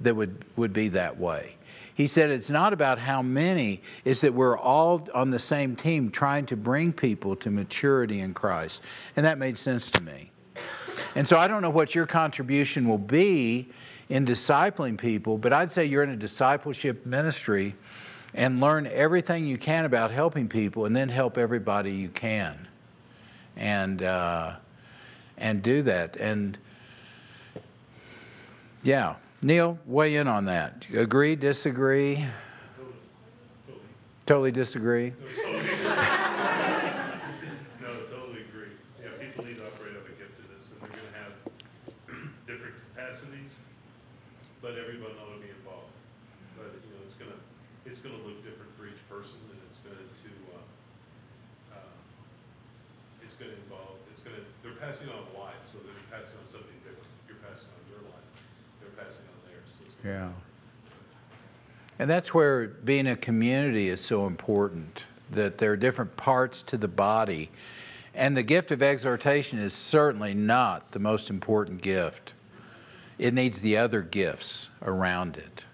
[0.00, 1.56] that would, would be that way.
[1.94, 6.10] He said it's not about how many, it's that we're all on the same team
[6.10, 8.82] trying to bring people to maturity in Christ.
[9.16, 10.30] And that made sense to me.
[11.14, 13.70] And so I don't know what your contribution will be
[14.08, 17.74] in discipling people, but I'd say you're in a discipleship ministry
[18.36, 22.68] and learn everything you can about helping people and then help everybody you can.
[23.56, 24.56] And, uh,
[25.38, 26.16] and do that.
[26.16, 26.58] And
[28.82, 30.86] yeah, Neil, weigh in on that.
[30.94, 32.24] Agree, disagree?
[34.26, 35.10] Totally disagree?
[35.10, 35.14] No,
[38.10, 38.74] totally agree.
[39.00, 41.32] Yeah, people need to operate up a giftedness, and they're gonna have
[42.46, 43.56] different capacities,
[44.60, 45.94] but everyone ought to be involved.
[46.58, 47.38] But, you know, it's gonna,
[47.96, 53.56] it's gonna look different for each person, and it's going to, uh, uh, it's gonna
[53.64, 57.08] involve, it's gonna, they're passing on life, so they're passing on something different.
[57.26, 58.28] You're passing on your life,
[58.84, 60.32] they're passing on theirs, so it's gonna Yeah.
[61.98, 66.76] And that's where being a community is so important, that there are different parts to
[66.76, 67.48] the body.
[68.12, 72.34] And the gift of exhortation is certainly not the most important gift.
[73.18, 75.64] It needs the other gifts around it.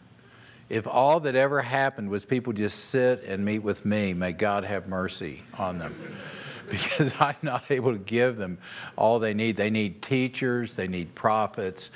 [0.73, 4.65] If all that ever happened was people just sit and meet with me, may God
[4.65, 5.95] have mercy on them.
[6.71, 8.57] Because I'm not able to give them
[8.97, 9.59] all they need.
[9.59, 11.91] They need teachers, they need prophets,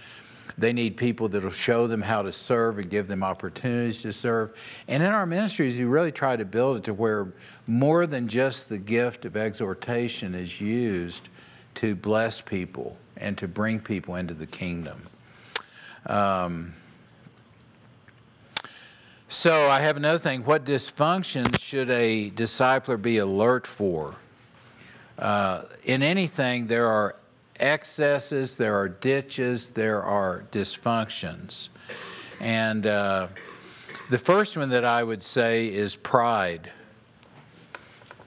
[0.59, 4.55] they need people that'll show them how to serve and give them opportunities to serve.
[4.87, 7.33] And in our ministries, we really try to build it to where
[7.67, 11.31] more than just the gift of exhortation is used
[11.77, 15.01] to bless people and to bring people into the kingdom.
[16.05, 16.75] Um,
[19.29, 20.45] so I have another thing.
[20.45, 24.15] What dysfunction should a discipler be alert for?
[25.19, 27.17] Uh, in anything, there are
[27.59, 31.71] excesses, there are ditches, there are dysfunctions.
[32.39, 33.29] And uh,
[34.11, 36.71] the first one that I would say is pride.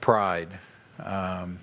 [0.00, 0.48] Pride.
[1.02, 1.60] Um,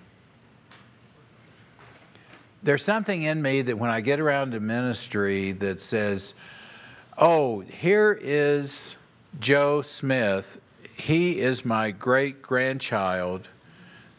[2.64, 6.34] there's something in me that when I get around to ministry that says,
[7.18, 8.96] oh, here is
[9.40, 10.60] Joe Smith.
[10.96, 13.50] He is my great grandchild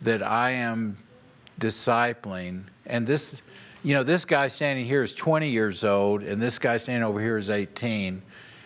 [0.03, 0.97] that I am
[1.61, 2.65] discipling.
[2.87, 3.43] And this,
[3.83, 7.21] you know, this guy standing here is 20 years old, and this guy standing over
[7.21, 8.23] here is 18.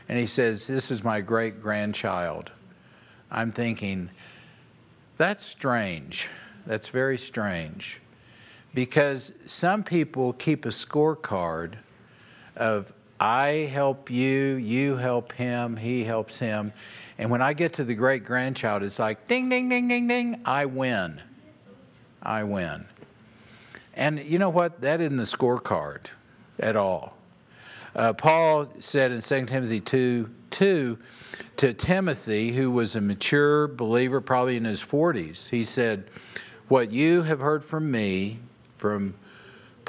[0.09, 2.51] And he says, This is my great grandchild.
[3.30, 4.11] I'm thinking,
[5.16, 6.28] that's strange.
[6.66, 8.01] That's very strange.
[8.74, 11.74] Because some people keep a scorecard
[12.57, 12.93] of,
[13.23, 16.73] I help you, you help him, he helps him.
[17.18, 20.41] And when I get to the great grandchild, it's like, ding, ding, ding, ding, ding,
[20.45, 21.23] I win.
[22.20, 22.85] I win.
[23.95, 24.81] And you know what?
[24.81, 26.07] That isn't the scorecard
[26.59, 27.16] at all.
[27.95, 30.99] Uh, Paul said in 2 Timothy 2 2
[31.59, 36.11] to Timothy, who was a mature believer, probably in his 40s, he said,
[36.66, 38.41] What you have heard from me,
[38.75, 39.14] from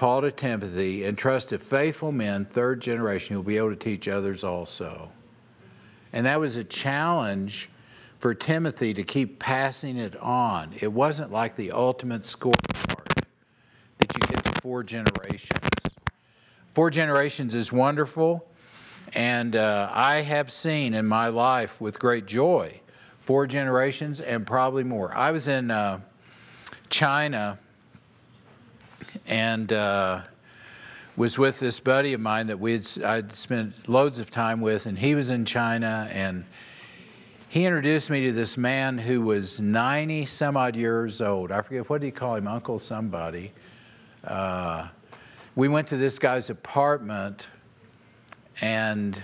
[0.04, 4.10] Paul to Timothy, and trust to faithful men, third generation, you'll be able to teach
[4.10, 5.10] others also.
[6.12, 7.70] And that was a challenge
[8.20, 10.72] for Timothy to keep passing it on.
[10.82, 13.24] It wasn't like the ultimate scorecard
[14.00, 15.62] that you get to four generations.
[16.74, 18.46] Four generations is wonderful,
[19.14, 22.82] and uh, I have seen in my life with great joy
[23.22, 25.16] four generations and probably more.
[25.16, 26.02] I was in uh,
[26.90, 27.58] China
[29.28, 30.22] and uh,
[31.16, 34.98] was with this buddy of mine that we'd I'd spent loads of time with, and
[34.98, 36.46] he was in China, and
[37.50, 41.52] he introduced me to this man who was 90 some odd years old.
[41.52, 43.52] I forget what did he call him, Uncle somebody.
[44.24, 44.88] Uh,
[45.56, 47.48] we went to this guy's apartment,
[48.60, 49.22] and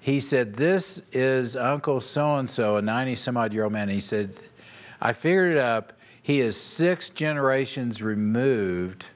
[0.00, 3.82] he said, This is Uncle so and so, a 90 some odd year old man.
[3.82, 4.34] And He said,
[5.00, 5.92] I figured it up.
[6.30, 9.08] He is six generations removed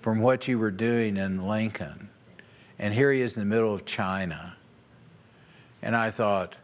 [0.00, 2.08] from what you were doing in Lincoln.
[2.78, 4.56] And here he is in the middle of China.
[5.82, 6.56] And I thought,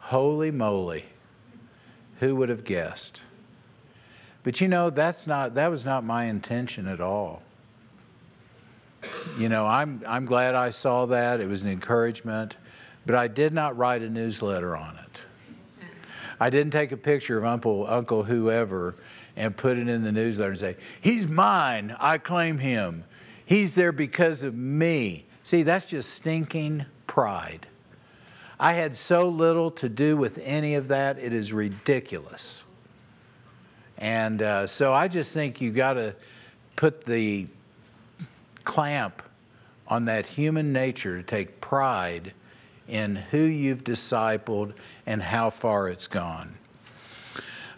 [0.00, 1.06] holy moly,
[2.20, 3.22] who would have guessed?
[4.42, 7.40] But you know, that's not, that was not my intention at all.
[9.38, 11.40] You know, I'm, I'm glad I saw that.
[11.40, 12.56] It was an encouragement.
[13.06, 15.22] But I did not write a newsletter on it.
[16.38, 18.94] I didn't take a picture of Uncle, Uncle whoever
[19.38, 21.96] and put it in the newsletter and say, He's mine.
[22.00, 23.04] I claim him.
[23.46, 25.26] He's there because of me.
[25.44, 27.66] See, that's just stinking pride.
[28.60, 32.64] I had so little to do with any of that, it is ridiculous.
[33.96, 36.16] And uh, so I just think you got to
[36.74, 37.46] put the
[38.64, 39.22] clamp
[39.86, 42.32] on that human nature to take pride
[42.88, 44.74] in who you've discipled
[45.06, 46.58] and how far it's gone.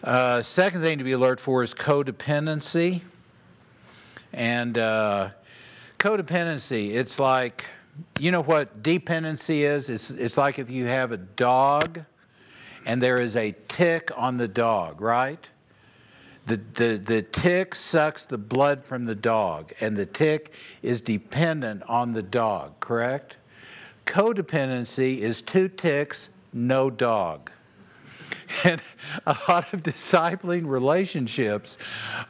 [0.03, 3.01] Uh, second thing to be alert for is codependency.
[4.33, 5.29] And uh,
[5.99, 7.65] codependency, it's like,
[8.19, 9.89] you know what dependency is?
[9.89, 12.03] It's, it's like if you have a dog
[12.83, 15.47] and there is a tick on the dog, right?
[16.47, 21.83] The, the, the tick sucks the blood from the dog, and the tick is dependent
[21.83, 23.37] on the dog, correct?
[24.07, 27.51] Codependency is two ticks, no dog.
[28.63, 28.81] And
[29.25, 31.77] a lot of discipling relationships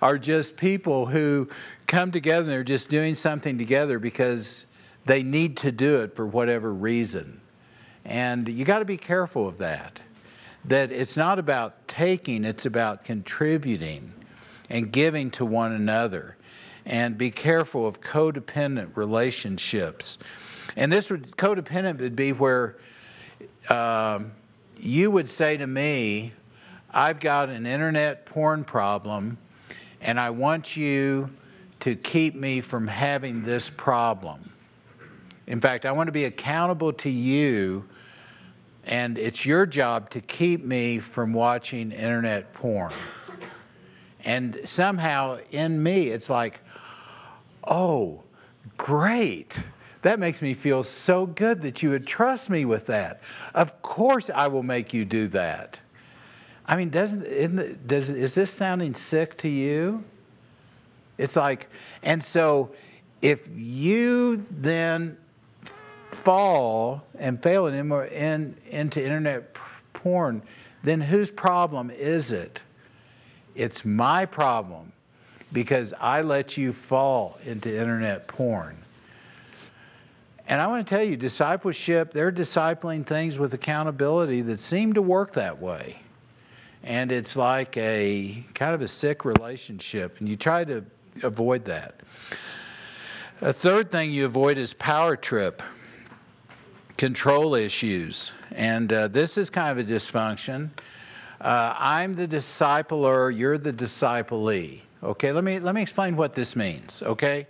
[0.01, 1.49] are just people who
[1.87, 4.65] come together and they're just doing something together because
[5.05, 7.41] they need to do it for whatever reason.
[8.05, 9.99] And you got to be careful of that.
[10.65, 14.13] That it's not about taking, it's about contributing
[14.69, 16.37] and giving to one another.
[16.85, 20.17] And be careful of codependent relationships.
[20.75, 22.77] And this would, codependent would be where.
[23.69, 24.31] Um,
[24.83, 26.33] you would say to me,
[26.89, 29.37] I've got an internet porn problem,
[30.01, 31.29] and I want you
[31.81, 34.51] to keep me from having this problem.
[35.47, 37.85] In fact, I want to be accountable to you,
[38.85, 42.93] and it's your job to keep me from watching internet porn.
[44.23, 46.61] And somehow in me, it's like,
[47.67, 48.23] oh,
[48.77, 49.57] great.
[50.01, 53.21] That makes me feel so good that you would trust me with that.
[53.53, 55.79] Of course, I will make you do that.
[56.65, 60.03] I mean, doesn't it, does, is this sounding sick to you?
[61.17, 61.67] It's like,
[62.01, 62.71] and so
[63.21, 65.17] if you then
[66.09, 69.55] fall and fail in, in, into internet
[69.93, 70.41] porn,
[70.83, 72.59] then whose problem is it?
[73.53, 74.93] It's my problem
[75.53, 78.77] because I let you fall into internet porn.
[80.51, 85.01] And I want to tell you, discipleship, they're discipling things with accountability that seem to
[85.01, 86.01] work that way.
[86.83, 90.83] And it's like a kind of a sick relationship, and you try to
[91.23, 92.01] avoid that.
[93.39, 95.63] A third thing you avoid is power trip,
[96.97, 98.33] control issues.
[98.51, 100.71] And uh, this is kind of a dysfunction.
[101.39, 104.81] Uh, I'm the discipler, you're the disciplee.
[105.01, 107.47] Okay, let me, let me explain what this means, okay?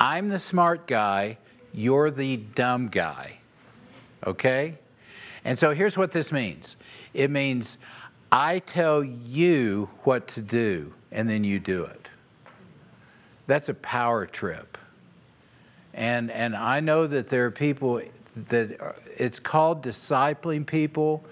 [0.00, 1.36] I'm the smart guy,
[1.76, 3.36] you're the dumb guy.
[4.26, 4.78] Okay?
[5.44, 6.74] And so here's what this means
[7.14, 7.78] it means
[8.32, 12.08] I tell you what to do, and then you do it.
[13.46, 14.76] That's a power trip.
[15.94, 18.02] And, and I know that there are people
[18.48, 21.24] that are, it's called discipling people,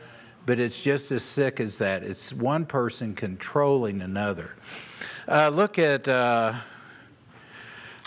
[0.47, 2.03] but it's just as sick as that.
[2.05, 4.55] It's one person controlling another.
[5.27, 6.07] Uh, look at.
[6.07, 6.55] Uh,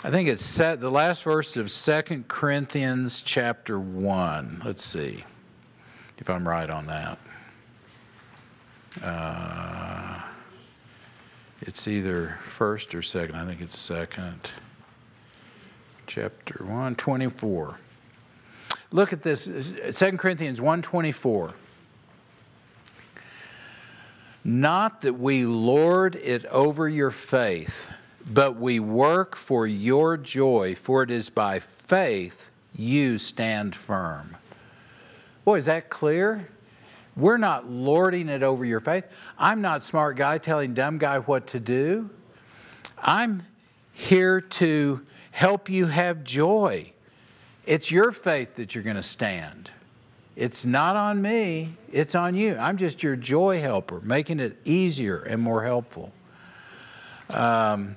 [0.04, 4.62] I think it's set, the last verse of Second Corinthians chapter 1.
[4.64, 5.24] Let's see
[6.18, 7.18] if I'm right on that.
[9.02, 10.20] Uh,
[11.62, 13.34] it's either first or second.
[13.34, 14.52] I think it's second.
[16.06, 17.78] Chapter 1, 24.
[18.92, 21.54] Look at this, 2 Corinthians 124.
[24.44, 27.90] Not that we lord it over your faith,
[28.30, 34.36] but we work for your joy, for it is by faith you stand firm.
[35.44, 36.48] Boy, is that clear?
[37.16, 39.04] We're not lording it over your faith.
[39.38, 42.10] I'm not smart guy telling dumb guy what to do.
[42.98, 43.44] I'm
[43.92, 45.00] here to
[45.30, 46.92] help you have joy.
[47.66, 49.70] It's your faith that you're going to stand.
[50.36, 52.56] It's not on me, it's on you.
[52.56, 56.12] I'm just your joy helper, making it easier and more helpful.
[57.30, 57.96] Um,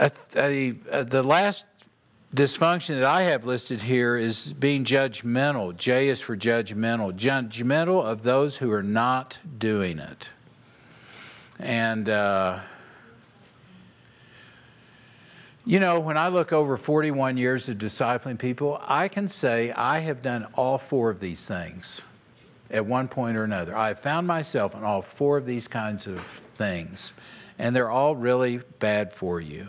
[0.00, 1.64] a, a, a, the last
[2.34, 5.76] dysfunction that I have listed here is being judgmental.
[5.76, 7.12] J is for judgmental.
[7.12, 10.30] Judgmental of those who are not doing it.
[11.58, 12.60] And, uh,
[15.66, 19.98] you know, when I look over 41 years of discipling people, I can say I
[19.98, 22.00] have done all four of these things
[22.70, 23.76] at one point or another.
[23.76, 26.20] I have found myself in all four of these kinds of
[26.54, 27.12] things,
[27.58, 29.68] and they're all really bad for you.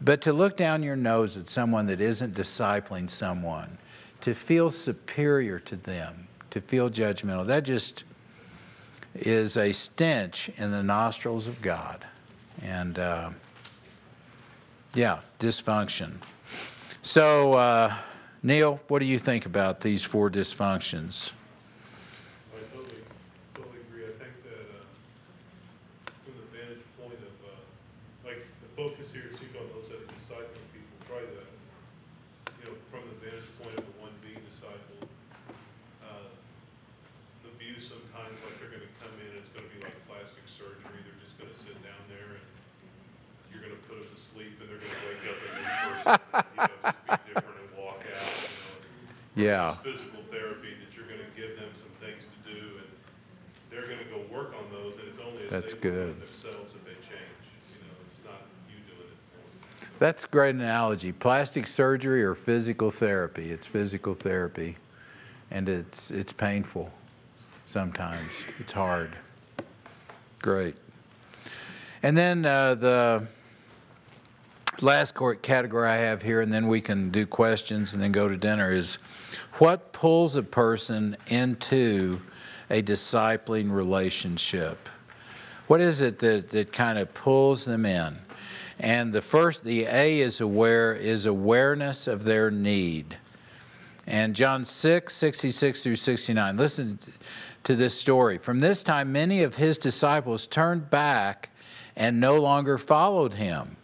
[0.00, 3.78] But to look down your nose at someone that isn't discipling someone,
[4.20, 8.04] to feel superior to them, to feel judgmental, that just
[9.14, 12.04] is a stench in the nostrils of God.
[12.62, 13.30] And uh,
[14.94, 16.12] yeah, dysfunction.
[17.02, 17.94] So, uh,
[18.42, 21.32] Neil, what do you think about these four dysfunctions?
[22.52, 23.00] I totally,
[23.54, 24.04] totally agree.
[24.04, 24.84] I think that, uh,
[26.24, 27.56] from the vantage point of, uh,
[28.24, 31.44] like, the focus here seems on those that are discipling people, probably the,
[32.60, 35.08] you know, from the vantage point of the one being discipled,
[36.04, 36.28] uh,
[37.44, 41.20] the view sometimes like they're gonna come in, it's gonna be like plastic surgery, they're
[41.24, 42.44] just gonna sit down there and
[43.52, 45.56] you're gonna put them to sleep and they're gonna wake up a new person, and,
[45.56, 45.93] you know, just be different and walk out, you know.
[49.36, 49.76] Yeah.
[49.82, 52.86] Physical therapy, that you're gonna give them some things to do, and
[53.70, 56.20] they're gonna go work on those, and it's only as That's they good.
[56.20, 57.42] themselves that they change,
[57.72, 59.98] you know, it's not you doing it for.
[59.98, 61.10] That's a great analogy.
[61.10, 63.50] Plastic surgery or physical therapy.
[63.50, 64.76] It's physical therapy,
[65.50, 66.92] and it's it's painful
[67.66, 68.44] sometimes.
[68.60, 69.16] It's hard.
[70.42, 70.76] Great.
[72.04, 73.26] And then uh, the
[74.80, 78.28] last court category I have here, and then we can do questions and then go
[78.28, 78.98] to dinner, is
[79.54, 82.20] what pulls a person into
[82.70, 84.88] a discipling relationship?
[85.66, 88.16] What is it that, that kind of pulls them in?
[88.78, 93.16] And the first, the A is aware, is awareness of their need.
[94.06, 96.56] And John 6, 66 through 69.
[96.56, 96.98] Listen
[97.62, 98.36] to this story.
[98.36, 101.50] From this time, many of his disciples turned back
[101.96, 103.76] and no longer followed him.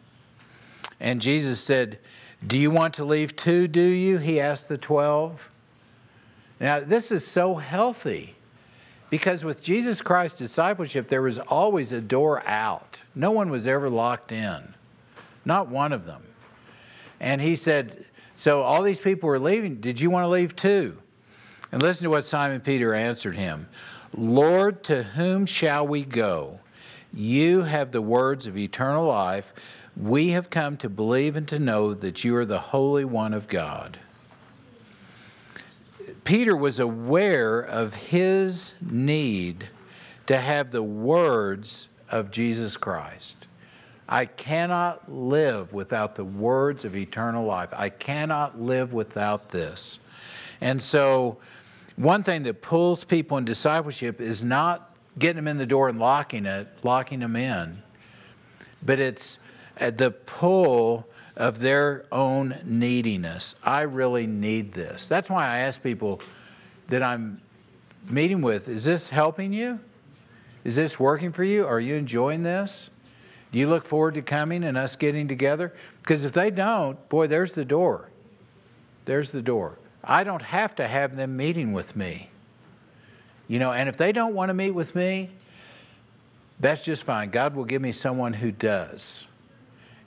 [1.00, 1.98] And Jesus said,
[2.46, 4.18] Do you want to leave too, do you?
[4.18, 5.50] He asked the 12.
[6.60, 8.36] Now, this is so healthy
[9.08, 13.02] because with Jesus Christ's discipleship, there was always a door out.
[13.14, 14.74] No one was ever locked in,
[15.44, 16.22] not one of them.
[17.18, 19.76] And he said, So all these people were leaving.
[19.76, 20.98] Did you want to leave too?
[21.72, 23.68] And listen to what Simon Peter answered him
[24.16, 26.60] Lord, to whom shall we go?
[27.12, 29.52] You have the words of eternal life.
[30.00, 33.48] We have come to believe and to know that you are the Holy One of
[33.48, 33.98] God.
[36.24, 39.68] Peter was aware of his need
[40.26, 43.46] to have the words of Jesus Christ.
[44.08, 47.68] I cannot live without the words of eternal life.
[47.74, 49.98] I cannot live without this.
[50.62, 51.36] And so,
[51.96, 55.98] one thing that pulls people in discipleship is not getting them in the door and
[55.98, 57.82] locking it, locking them in,
[58.82, 59.38] but it's
[59.80, 61.06] Uh, the pull
[61.36, 63.54] of their own neediness.
[63.64, 65.08] I really need this.
[65.08, 66.20] That's why I ask people
[66.88, 67.40] that I'm
[68.08, 69.80] meeting with is this helping you?
[70.64, 71.66] Is this working for you?
[71.66, 72.90] Are you enjoying this?
[73.52, 75.72] Do you look forward to coming and us getting together?
[76.00, 78.10] Because if they don't, boy, there's the door.
[79.06, 79.78] There's the door.
[80.04, 82.30] I don't have to have them meeting with me.
[83.48, 85.30] You know, and if they don't want to meet with me,
[86.60, 87.30] that's just fine.
[87.30, 89.26] God will give me someone who does.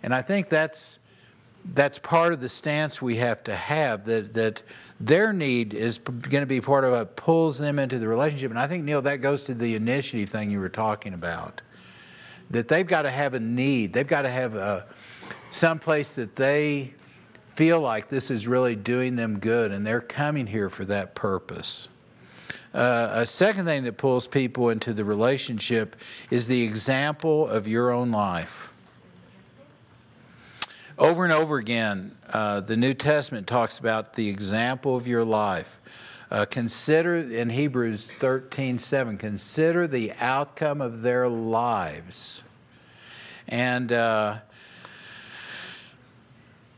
[0.04, 1.00] And I think that's
[1.74, 4.62] that's part of the stance we have to have that that
[5.00, 8.52] their need is going to be part of what pulls them into the relationship.
[8.52, 11.62] And I think Neil, that goes to the initiative thing you were talking about.
[12.52, 13.94] That they've got to have a need.
[13.94, 14.86] They've got to have a
[15.52, 16.94] some place that they
[17.54, 21.88] feel like this is really doing them good and they're coming here for that purpose.
[22.74, 25.96] Uh, a second thing that pulls people into the relationship
[26.32, 28.73] is the example of your own life.
[30.98, 35.80] Over and over again, uh, the New Testament talks about the example of your life.
[36.30, 42.44] Uh, consider in Hebrews 13 7, consider the outcome of their lives.
[43.48, 44.38] And uh,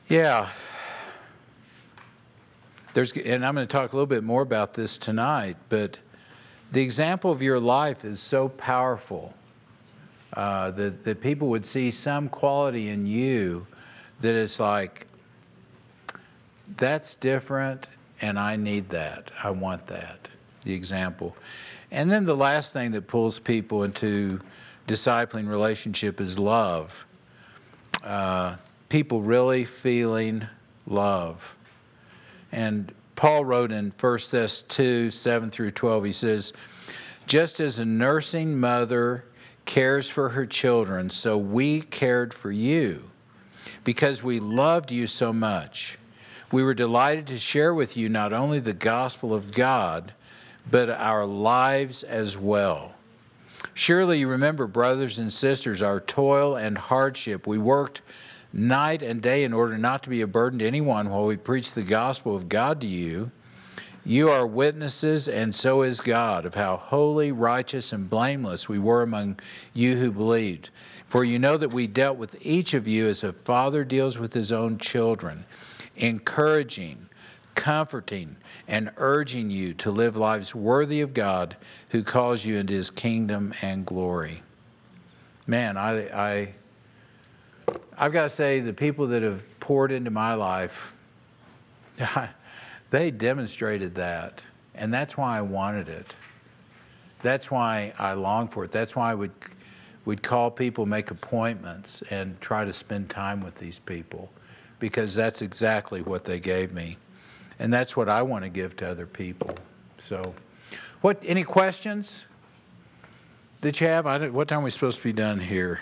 [0.08, 0.50] yeah,
[2.94, 6.00] there's, and I'm going to talk a little bit more about this tonight, but
[6.72, 9.34] the example of your life is so powerful
[10.32, 13.68] uh, that, that people would see some quality in you
[14.22, 15.08] that it's like,
[16.78, 17.88] that's different,
[18.22, 19.32] and I need that.
[19.44, 20.30] I want that,
[20.64, 21.36] the example.
[21.92, 24.40] And then the last thing that pulls people into
[24.88, 27.06] discipling relationship is love.
[28.04, 28.56] Uh,
[28.90, 30.48] people really feeling
[30.88, 31.56] love.
[32.52, 36.54] And Paul wrote in 1 Thess 2 7 through 12, he says,
[37.28, 39.26] Just as a nursing mother
[39.66, 43.10] cares for her children, so we cared for you
[43.84, 45.98] because we loved you so much.
[46.52, 50.14] We were delighted to share with you not only the gospel of God,
[50.70, 52.94] but our lives as well.
[53.74, 57.46] Surely you remember, brothers and sisters, our toil and hardship.
[57.46, 58.02] We worked
[58.54, 61.76] night and day in order not to be a burden to anyone while we preached
[61.76, 63.32] the gospel of God to you.
[64.06, 69.02] You are witnesses, and so is God, of how holy, righteous, and blameless we were
[69.02, 69.40] among
[69.74, 70.70] you who believed.
[71.16, 74.34] For you know that we dealt with each of you as a father deals with
[74.34, 75.46] his own children,
[75.96, 77.08] encouraging,
[77.56, 78.36] comforting,
[78.68, 81.56] and urging you to live lives worthy of God
[81.92, 84.44] who calls you into his kingdom and glory.
[85.48, 86.56] Man, I, I
[87.98, 90.94] I've got to say, the people that have poured into my life,
[92.90, 94.44] they demonstrated that.
[94.74, 96.14] And that's why I wanted it.
[97.22, 98.74] That's why I longed for it.
[98.74, 99.32] That's why I would
[100.06, 104.32] would call people, make appointments, and try to spend time with these people
[104.80, 106.98] because that's exactly what they gave me.
[107.60, 109.56] And that's what I want to give to other people.
[110.00, 110.36] So,
[111.02, 112.26] what any questions
[113.62, 114.06] that you have?
[114.06, 115.80] I what time are we supposed to be done here?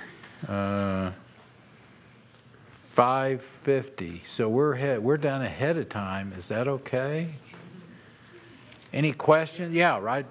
[0.48, 1.12] Uh,
[2.96, 4.22] 5:50.
[4.24, 6.32] So we're ahead, we're done ahead of time.
[6.38, 7.30] Is that okay?
[8.94, 9.74] Any questions?
[9.74, 10.28] Yeah, right.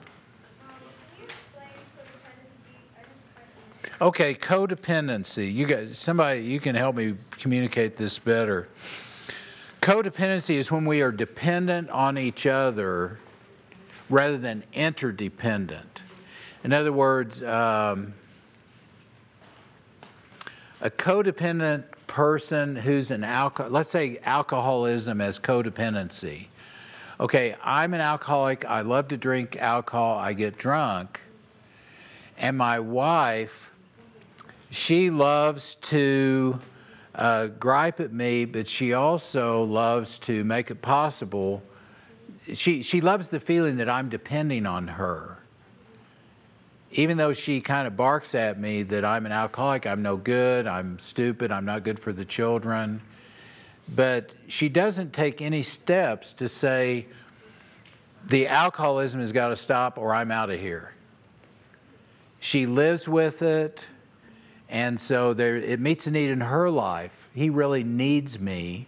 [4.02, 5.54] Okay, codependency.
[5.54, 8.66] You got somebody you can help me communicate this better.
[9.80, 13.20] Codependency is when we are dependent on each other
[14.10, 16.02] rather than interdependent.
[16.64, 18.14] In other words, um,
[20.80, 26.46] a codependent person who's an alcohol, let's say alcoholism as codependency.
[27.20, 28.64] Okay, I'm an alcoholic.
[28.64, 30.18] I love to drink alcohol.
[30.18, 31.20] I get drunk.
[32.36, 33.71] And my wife
[34.72, 36.58] she loves to
[37.14, 41.62] uh, gripe at me, but she also loves to make it possible.
[42.54, 45.38] She, she loves the feeling that I'm depending on her.
[46.92, 50.66] Even though she kind of barks at me that I'm an alcoholic, I'm no good,
[50.66, 53.02] I'm stupid, I'm not good for the children.
[53.94, 57.08] But she doesn't take any steps to say,
[58.24, 60.94] the alcoholism has got to stop or I'm out of here.
[62.40, 63.86] She lives with it.
[64.72, 67.28] And so there, it meets a need in her life.
[67.34, 68.86] He really needs me.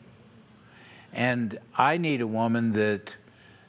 [1.13, 3.15] And I need a woman that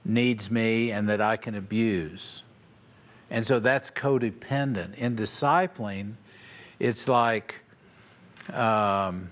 [0.06, 2.42] needs me and that I can abuse.
[3.30, 4.96] And so that's codependent.
[4.96, 6.14] In discipling,
[6.80, 7.56] it's like,
[8.54, 9.30] um,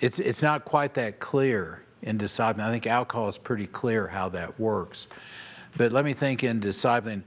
[0.00, 2.60] it's, it's not quite that clear in discipling.
[2.60, 5.06] I think alcohol is pretty clear how that works.
[5.76, 7.24] But let me think in discipling.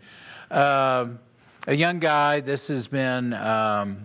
[0.49, 1.19] Um,
[1.67, 3.33] a young guy, this has been.
[3.33, 3.99] Um,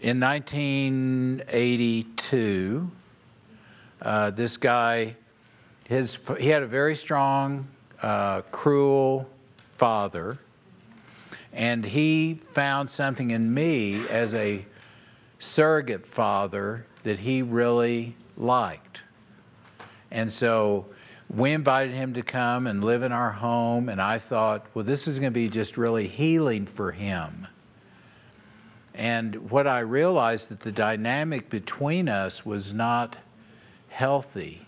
[0.00, 2.90] in 1982,
[4.00, 5.16] uh, this guy,
[5.84, 7.66] his, he had a very strong,
[8.02, 9.28] uh, cruel
[9.72, 10.38] father,
[11.52, 14.64] and he found something in me as a
[15.38, 19.02] surrogate father that he really liked.
[20.10, 20.86] And so
[21.28, 25.06] we invited him to come and live in our home, and I thought, well, this
[25.06, 27.46] is going to be just really healing for him.
[28.98, 33.16] And what I realized that the dynamic between us was not
[33.88, 34.66] healthy.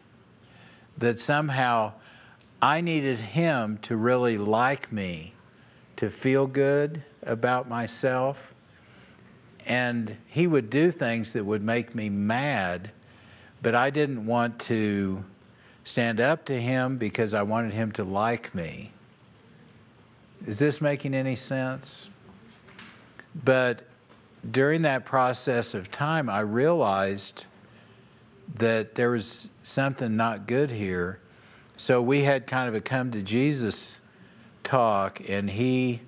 [0.96, 1.94] That somehow
[2.62, 5.34] I needed him to really like me,
[5.96, 8.54] to feel good about myself.
[9.66, 12.90] and he would do things that would make me mad,
[13.62, 15.24] but I didn't want to
[15.84, 18.92] stand up to him because I wanted him to like me.
[20.46, 22.10] Is this making any sense?
[23.44, 23.82] But
[24.48, 27.46] during that process of time, I realized
[28.56, 31.20] that there was something not good here.
[31.76, 34.00] So we had kind of a come to Jesus
[34.64, 36.00] talk, and he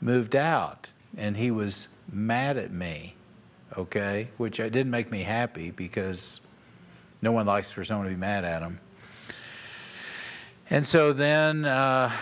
[0.00, 3.14] moved out and he was mad at me,
[3.76, 4.28] okay?
[4.36, 6.40] Which it didn't make me happy because
[7.22, 8.80] no one likes for someone to be mad at them.
[10.68, 12.12] And so then uh,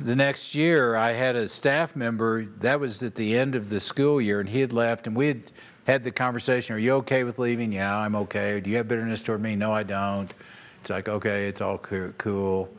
[0.00, 3.80] the next year, I had a staff member, that was at the end of the
[3.80, 5.52] school year, and he had left, and we had
[5.86, 7.72] had the conversation Are you okay with leaving?
[7.72, 8.60] Yeah, I'm okay.
[8.60, 9.56] Do you have bitterness toward me?
[9.56, 10.32] No, I don't.
[10.80, 12.74] It's like, okay, it's all cool.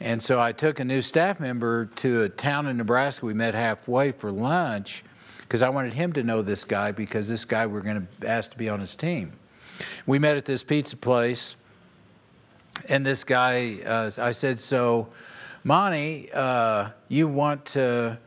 [0.00, 3.26] And so I took a new staff member to a town in Nebraska.
[3.26, 5.04] We met halfway for lunch
[5.40, 8.28] because I wanted him to know this guy because this guy we are going to
[8.28, 9.32] ask to be on his team.
[10.06, 11.56] We met at this pizza place,
[12.88, 15.08] and this guy, uh, I said, So,
[15.66, 18.18] Monty, uh, you want to,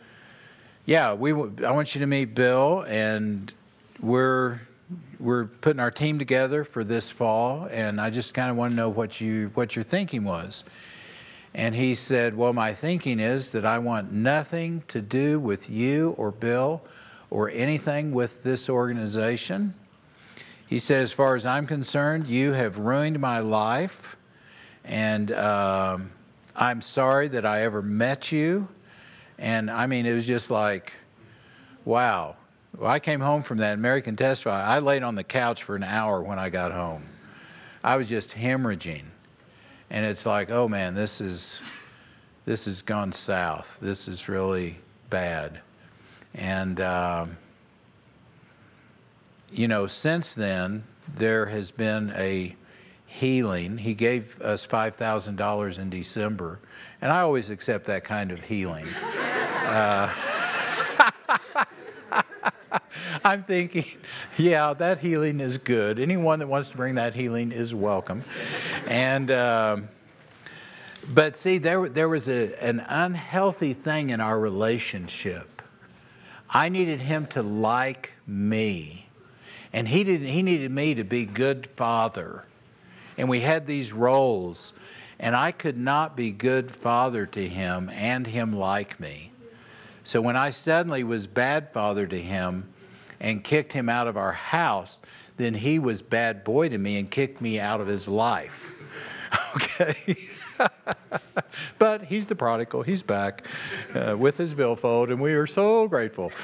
[0.88, 3.54] yeah, we, I want you to meet Bill, and
[4.02, 4.60] we're
[5.20, 8.76] we're putting our team together for this fall, and I just kind of want to
[8.76, 10.64] know what you what your thinking was.
[11.54, 16.16] And he said, Well, my thinking is that I want nothing to do with you
[16.18, 16.82] or Bill
[17.30, 19.76] or anything with this organization.
[20.68, 24.16] He said, As far as I'm concerned, you have ruined my life,
[24.84, 26.12] and um,
[26.58, 28.68] I'm sorry that I ever met you.
[29.38, 30.92] And I mean, it was just like,
[31.86, 32.36] wow.
[32.78, 34.64] Well, I came home from that American testify.
[34.64, 37.08] I laid on the couch for an hour when I got home.
[37.84, 39.06] I was just hemorrhaging
[39.90, 41.62] and it's like, oh man, this is
[42.46, 43.80] this has gone south.
[43.82, 44.80] This is really
[45.10, 45.62] bad,
[46.34, 47.38] and um,
[49.52, 50.84] you know, since then
[51.16, 52.56] there has been a
[53.08, 53.80] healing.
[53.80, 56.60] He gave us five thousand dollars in December,
[57.02, 58.88] and I always accept that kind of healing.
[59.66, 60.14] Uh,
[63.24, 63.86] I'm thinking,
[64.38, 66.00] yeah, that healing is good.
[66.00, 68.24] Anyone that wants to bring that healing is welcome.
[68.88, 69.90] And, um,
[71.10, 75.62] but see, there, there was a, an unhealthy thing in our relationship.
[76.50, 79.08] I needed him to like me,
[79.74, 82.46] and he, didn't, he needed me to be good father.
[83.18, 84.74] And we had these roles,
[85.20, 89.32] and I could not be good father to him and him like me.
[90.04, 92.72] So when I suddenly was bad father to him
[93.20, 95.02] and kicked him out of our house,
[95.38, 98.74] then he was bad boy to me and kicked me out of his life.
[99.56, 100.30] Okay?
[101.80, 102.84] but he's the prodigal.
[102.84, 103.46] He's back
[103.94, 106.32] uh, with his billfold, and we are so grateful.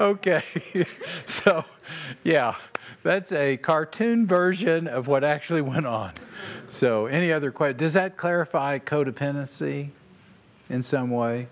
[0.00, 0.42] okay.
[1.24, 1.64] so,
[2.24, 2.56] yeah,
[3.02, 6.12] that's a cartoon version of what actually went on.
[6.68, 7.78] So, any other questions?
[7.78, 9.90] Does that clarify codependency
[10.68, 11.48] in some way?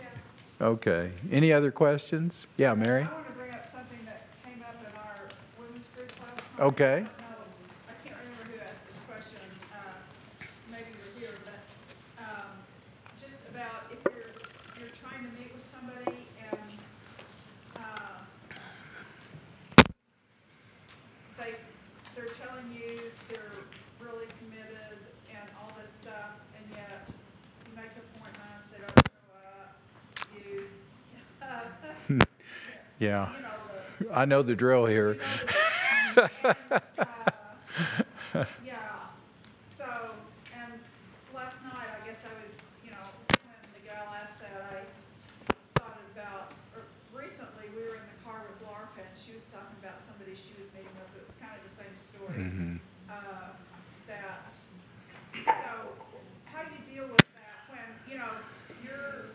[0.00, 0.66] Yeah.
[0.66, 1.12] Okay.
[1.30, 2.46] Any other questions?
[2.56, 3.02] Yeah, Mary?
[3.02, 6.64] I want to bring up something that came up in our women's group last night.
[6.66, 6.84] Okay.
[6.84, 7.10] I don't know,
[7.88, 9.40] I can't remember who asked this question,
[9.72, 9.76] uh,
[10.70, 11.60] maybe you're here, but,
[12.24, 12.48] um,
[13.20, 14.32] just about if you're,
[14.80, 16.60] you're trying to meet with somebody and,
[17.76, 18.24] uh,
[21.38, 21.54] they,
[22.16, 23.64] they're telling you they're
[24.00, 25.00] really committed
[25.30, 29.80] and all this stuff, and yet you make appointments, they don't show up,
[30.36, 30.68] you,
[33.00, 33.28] Yeah.
[34.12, 35.18] I know the drill here.
[38.64, 39.10] Yeah,
[39.66, 39.84] so,
[40.54, 40.78] and
[41.34, 42.54] last night, I guess I was,
[42.86, 44.86] you know, when the gal asked that, I
[45.74, 49.74] thought about, or recently, we were in the car with Larka, and she was talking
[49.82, 52.38] about somebody she was meeting with, it was kind of the same story.
[52.38, 52.78] Mhm.
[53.10, 53.50] Uh,
[54.06, 54.46] that,
[55.42, 55.90] so,
[56.46, 58.30] how do you deal with that when, you know,
[58.86, 59.34] you're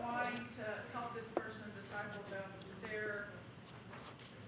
[0.00, 0.64] wanting to
[0.96, 2.48] help this person disciple them,
[2.88, 3.28] they're,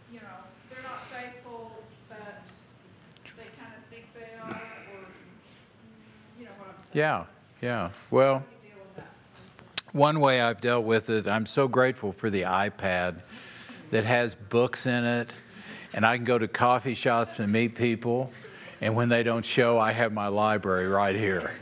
[0.09, 0.41] you know,
[0.73, 2.49] they're not faithful, but
[3.37, 4.47] they kind of think they are,
[4.95, 5.03] or,
[6.39, 6.84] you know what I'm saying?
[6.95, 7.25] Yeah,
[7.61, 7.91] yeah.
[8.13, 8.45] Well?
[9.91, 13.21] One way I've dealt with it, I'm so grateful for the iPad
[13.91, 15.35] that has books in it,
[15.93, 18.31] and I can go to coffee shops and meet people,
[18.81, 21.53] and when they don't show, I have my library right here,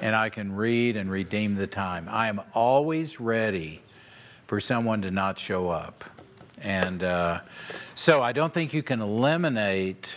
[0.00, 2.08] and I can read and redeem the time.
[2.08, 3.82] I am always ready
[4.46, 6.04] for someone to not show up.
[6.58, 7.40] And uh,
[7.94, 10.14] so I don't think you can eliminate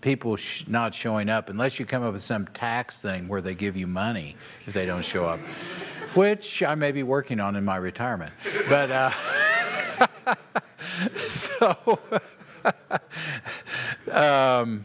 [0.00, 3.54] people sh- not showing up unless you come up with some tax thing where they
[3.54, 4.36] give you money
[4.66, 5.40] if they don't show up.
[6.14, 8.32] which I may be working on in my retirement.
[8.68, 9.10] But uh,
[11.28, 11.98] so
[14.10, 14.84] um,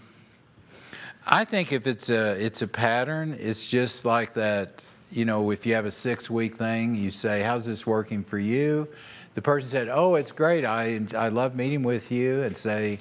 [1.25, 4.81] I think if it's a it's a pattern, it's just like that.
[5.11, 8.37] You know, if you have a six week thing, you say, "How's this working for
[8.39, 8.87] you?"
[9.33, 10.65] The person said, "Oh, it's great.
[10.65, 12.99] I I love meeting with you," and say,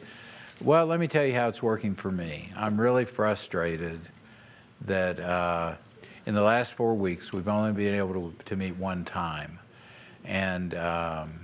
[0.60, 2.52] "Well, let me tell you how it's working for me.
[2.56, 4.00] I'm really frustrated
[4.82, 5.74] that uh,
[6.26, 9.58] in the last four weeks we've only been able to, to meet one time,
[10.24, 11.40] and um,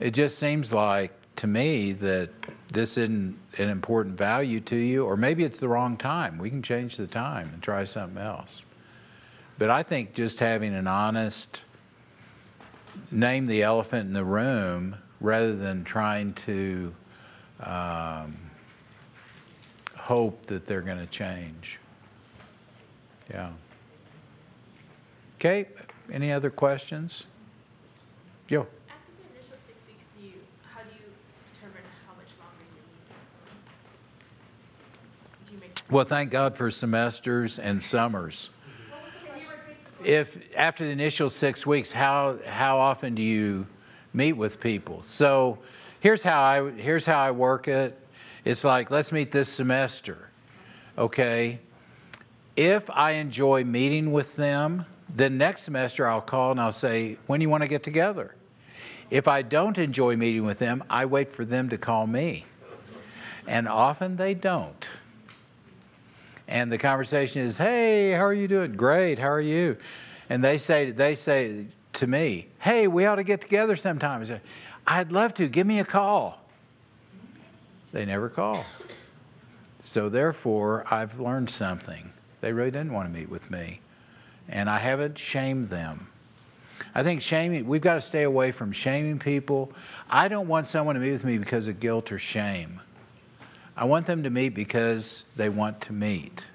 [0.00, 2.30] it just seems like to me that
[2.72, 6.38] this isn't an important value to you, or maybe it's the wrong time.
[6.38, 8.62] We can change the time and try something else.
[9.58, 11.64] But I think just having an honest
[13.10, 16.94] name the elephant in the room rather than trying to
[17.60, 18.36] um,
[19.96, 21.78] hope that they're going to change.
[23.30, 23.50] Yeah.
[25.36, 25.66] Okay,
[26.10, 27.26] any other questions?
[28.48, 28.66] Yo.
[28.88, 30.32] After the initial six weeks, do you,
[30.72, 31.12] how do you
[31.52, 32.82] determine how much longer you
[35.46, 35.48] need?
[35.48, 35.92] Do you make?
[35.92, 38.50] Well, thank God for semesters and summers.
[40.04, 43.66] If after the initial six weeks, how how often do you
[44.12, 45.02] meet with people?
[45.02, 45.58] So
[46.00, 47.98] here's how I here's how I work it.
[48.44, 50.30] It's like let's meet this semester,
[50.96, 51.58] okay?
[52.56, 54.84] If I enjoy meeting with them,
[55.14, 58.34] then next semester I'll call and I'll say, when do you want to get together?
[59.10, 62.44] If I don't enjoy meeting with them, I wait for them to call me.
[63.46, 64.88] And often they don't.
[66.46, 68.72] And the conversation is, "Hey, how are you doing?
[68.72, 69.18] Great.
[69.18, 69.76] How are you?"
[70.30, 74.24] And they say they say to me, "Hey, we ought to get together sometime."
[74.88, 75.48] "I'd love to.
[75.48, 76.42] Give me a call."
[77.92, 78.64] They never call.
[79.80, 82.12] So therefore, I've learned something.
[82.40, 83.80] They really didn't want to meet with me,
[84.48, 86.08] and I haven't shamed them.
[86.94, 89.72] I think shaming, we've got to stay away from shaming people.
[90.08, 92.80] I don't want someone to meet with me because of guilt or shame.
[93.76, 96.46] I want them to meet because they want to meet.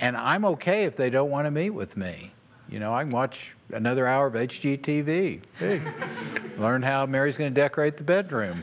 [0.00, 2.32] And I'm okay if they don't want to meet with me.
[2.68, 5.40] You know, I can watch another hour of HGTV.
[5.58, 5.80] Hey,
[6.58, 8.62] learn how Mary's going to decorate the bedroom.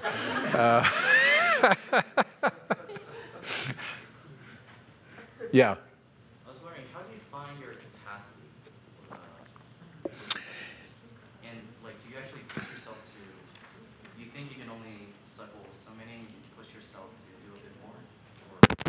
[0.53, 0.87] Uh,
[5.51, 5.73] yeah.
[5.73, 5.77] I
[6.47, 8.45] was wondering, how do you find your capacity?
[9.11, 9.15] Uh,
[11.43, 14.21] and like, do you actually push yourself to?
[14.21, 16.19] You think you can only cycle so many?
[16.19, 17.97] You push yourself to do a bit more?
[18.53, 18.85] Or,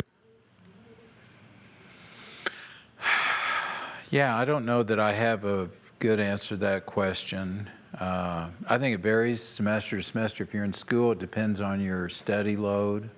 [4.09, 7.69] Yeah, I don't know that I have a good answer to that question.
[7.99, 10.45] Uh, I think it varies semester to semester.
[10.45, 13.09] If you're in school, it depends on your study load.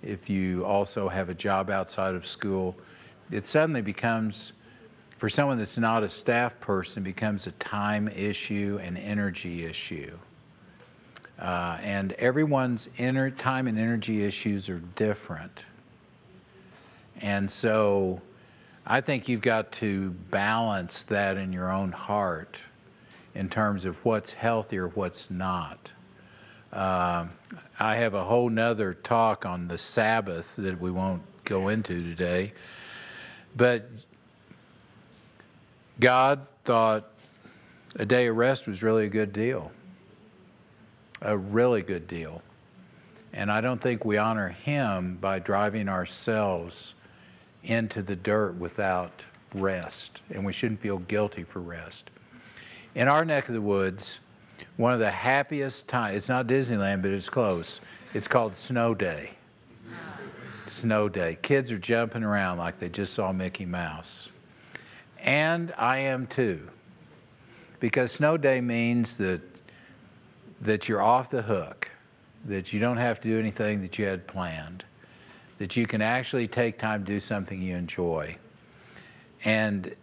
[0.00, 2.76] If you also have a job outside of school,
[3.32, 4.52] it suddenly becomes,
[5.16, 10.16] for someone that's not a staff person, becomes a time issue and energy issue.
[11.40, 15.66] Uh, and everyone's inner time and energy issues are different.
[17.20, 18.22] And so
[18.86, 22.62] I think you've got to balance that in your own heart
[23.34, 25.92] in terms of what's healthy or what's not.
[26.72, 27.30] Um,
[27.78, 32.54] I have a whole nother talk on the Sabbath that we won't go into today.
[33.56, 33.88] But
[36.00, 37.08] God thought
[37.94, 39.70] a day of rest was really a good deal,
[41.20, 42.42] a really good deal.
[43.32, 46.94] And I don't think we honor Him by driving ourselves
[47.64, 52.10] into the dirt without rest, and we shouldn't feel guilty for rest.
[52.94, 54.20] In our neck of the woods,
[54.76, 57.80] one of the happiest times, it's not Disneyland, but it's close.
[58.14, 59.30] It's called Snow Day.
[60.66, 61.38] Snow Day.
[61.42, 64.30] Kids are jumping around like they just saw Mickey Mouse.
[65.18, 66.68] And I am too.
[67.80, 69.40] Because Snow Day means that,
[70.60, 71.90] that you're off the hook,
[72.44, 74.84] that you don't have to do anything that you had planned
[75.62, 78.36] that you can actually take time to do something you enjoy.
[79.44, 79.94] And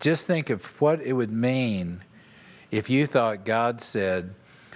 [0.00, 2.00] just think of what it would mean
[2.72, 4.34] if you thought God said,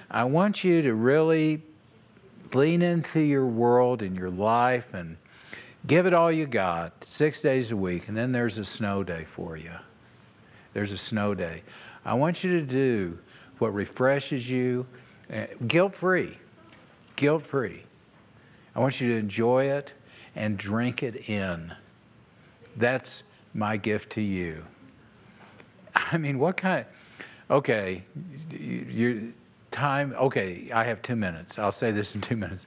[0.08, 1.62] I want you to really
[2.54, 5.16] lean into your world and your life and
[5.84, 9.24] give it all you got six days a week, and then there's a snow day
[9.24, 9.72] for you.
[10.72, 11.64] There's a snow day.
[12.04, 13.18] I want you to do
[13.58, 14.86] what refreshes you,
[15.34, 16.38] uh, guilt free.
[17.16, 17.82] Guilt free.
[18.74, 19.92] I want you to enjoy it
[20.34, 21.72] and drink it in.
[22.76, 24.64] That's my gift to you.
[25.94, 26.86] I mean, what kind?
[27.50, 28.04] Okay,
[28.50, 29.22] your
[29.70, 30.14] time.
[30.16, 31.58] Okay, I have two minutes.
[31.58, 32.66] I'll say this in two minutes.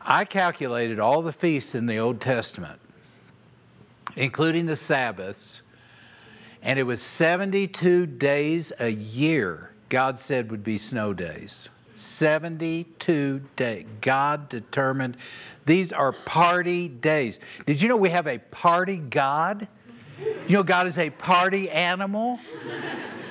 [0.00, 2.80] I calculated all the feasts in the Old Testament,
[4.16, 5.62] including the Sabbaths,
[6.62, 11.68] And it was 72 days a year, God said would be snow days.
[12.00, 13.84] 72 days.
[14.00, 15.16] God determined
[15.66, 17.38] these are party days.
[17.66, 19.68] Did you know we have a party God?
[20.48, 22.40] You know, God is a party animal.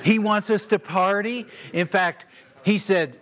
[0.02, 1.46] He wants us to party.
[1.72, 2.26] In fact,
[2.64, 3.18] He said,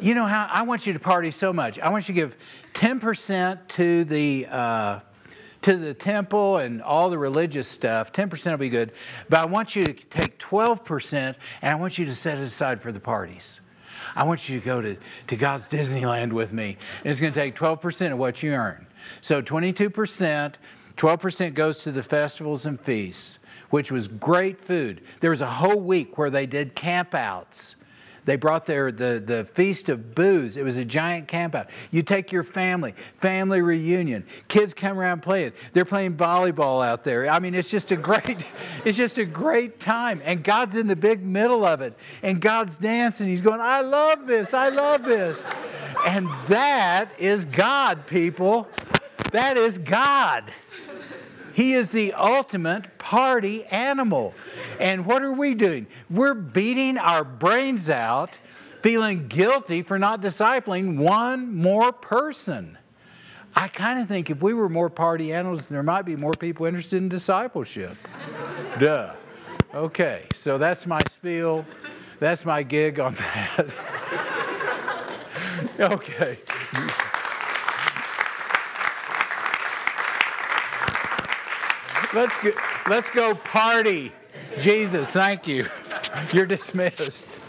[0.00, 1.78] You know how I want you to party so much.
[1.78, 2.36] I want you to give
[2.74, 4.46] 10% to the.
[4.50, 5.00] Uh,
[5.62, 8.90] to the temple and all the religious stuff, 10% will be good.
[9.28, 12.82] But I want you to take 12% and I want you to set it aside
[12.82, 13.60] for the parties.
[14.14, 14.96] I want you to go to,
[15.28, 16.76] to God's Disneyland with me.
[17.02, 18.86] And it's going to take 12% of what you earn.
[19.20, 20.54] So 22%,
[20.96, 23.38] 12% goes to the festivals and feasts,
[23.70, 25.02] which was great food.
[25.20, 27.76] There was a whole week where they did campouts.
[28.24, 30.56] They brought their the, the feast of booths.
[30.56, 31.68] It was a giant campout.
[31.90, 34.24] You take your family, family reunion.
[34.48, 35.52] Kids come around playing.
[35.72, 37.28] They're playing volleyball out there.
[37.28, 38.44] I mean, it's just a great,
[38.84, 40.22] it's just a great time.
[40.24, 41.94] And God's in the big middle of it.
[42.22, 43.28] And God's dancing.
[43.28, 44.54] He's going, I love this.
[44.54, 45.44] I love this.
[46.06, 48.68] And that is God, people.
[49.32, 50.52] That is God.
[51.52, 54.34] He is the ultimate party animal.
[54.80, 55.86] And what are we doing?
[56.10, 58.38] We're beating our brains out,
[58.80, 62.78] feeling guilty for not discipling one more person.
[63.54, 66.64] I kind of think if we were more party animals, there might be more people
[66.66, 67.96] interested in discipleship.
[68.78, 69.14] Duh.
[69.74, 71.64] Okay, so that's my spiel.
[72.18, 73.66] That's my gig on that.
[75.80, 76.38] okay.
[82.14, 82.52] Let's go,
[82.88, 84.12] let's go party.
[84.58, 85.66] Jesus, thank you.
[86.32, 87.41] You're dismissed.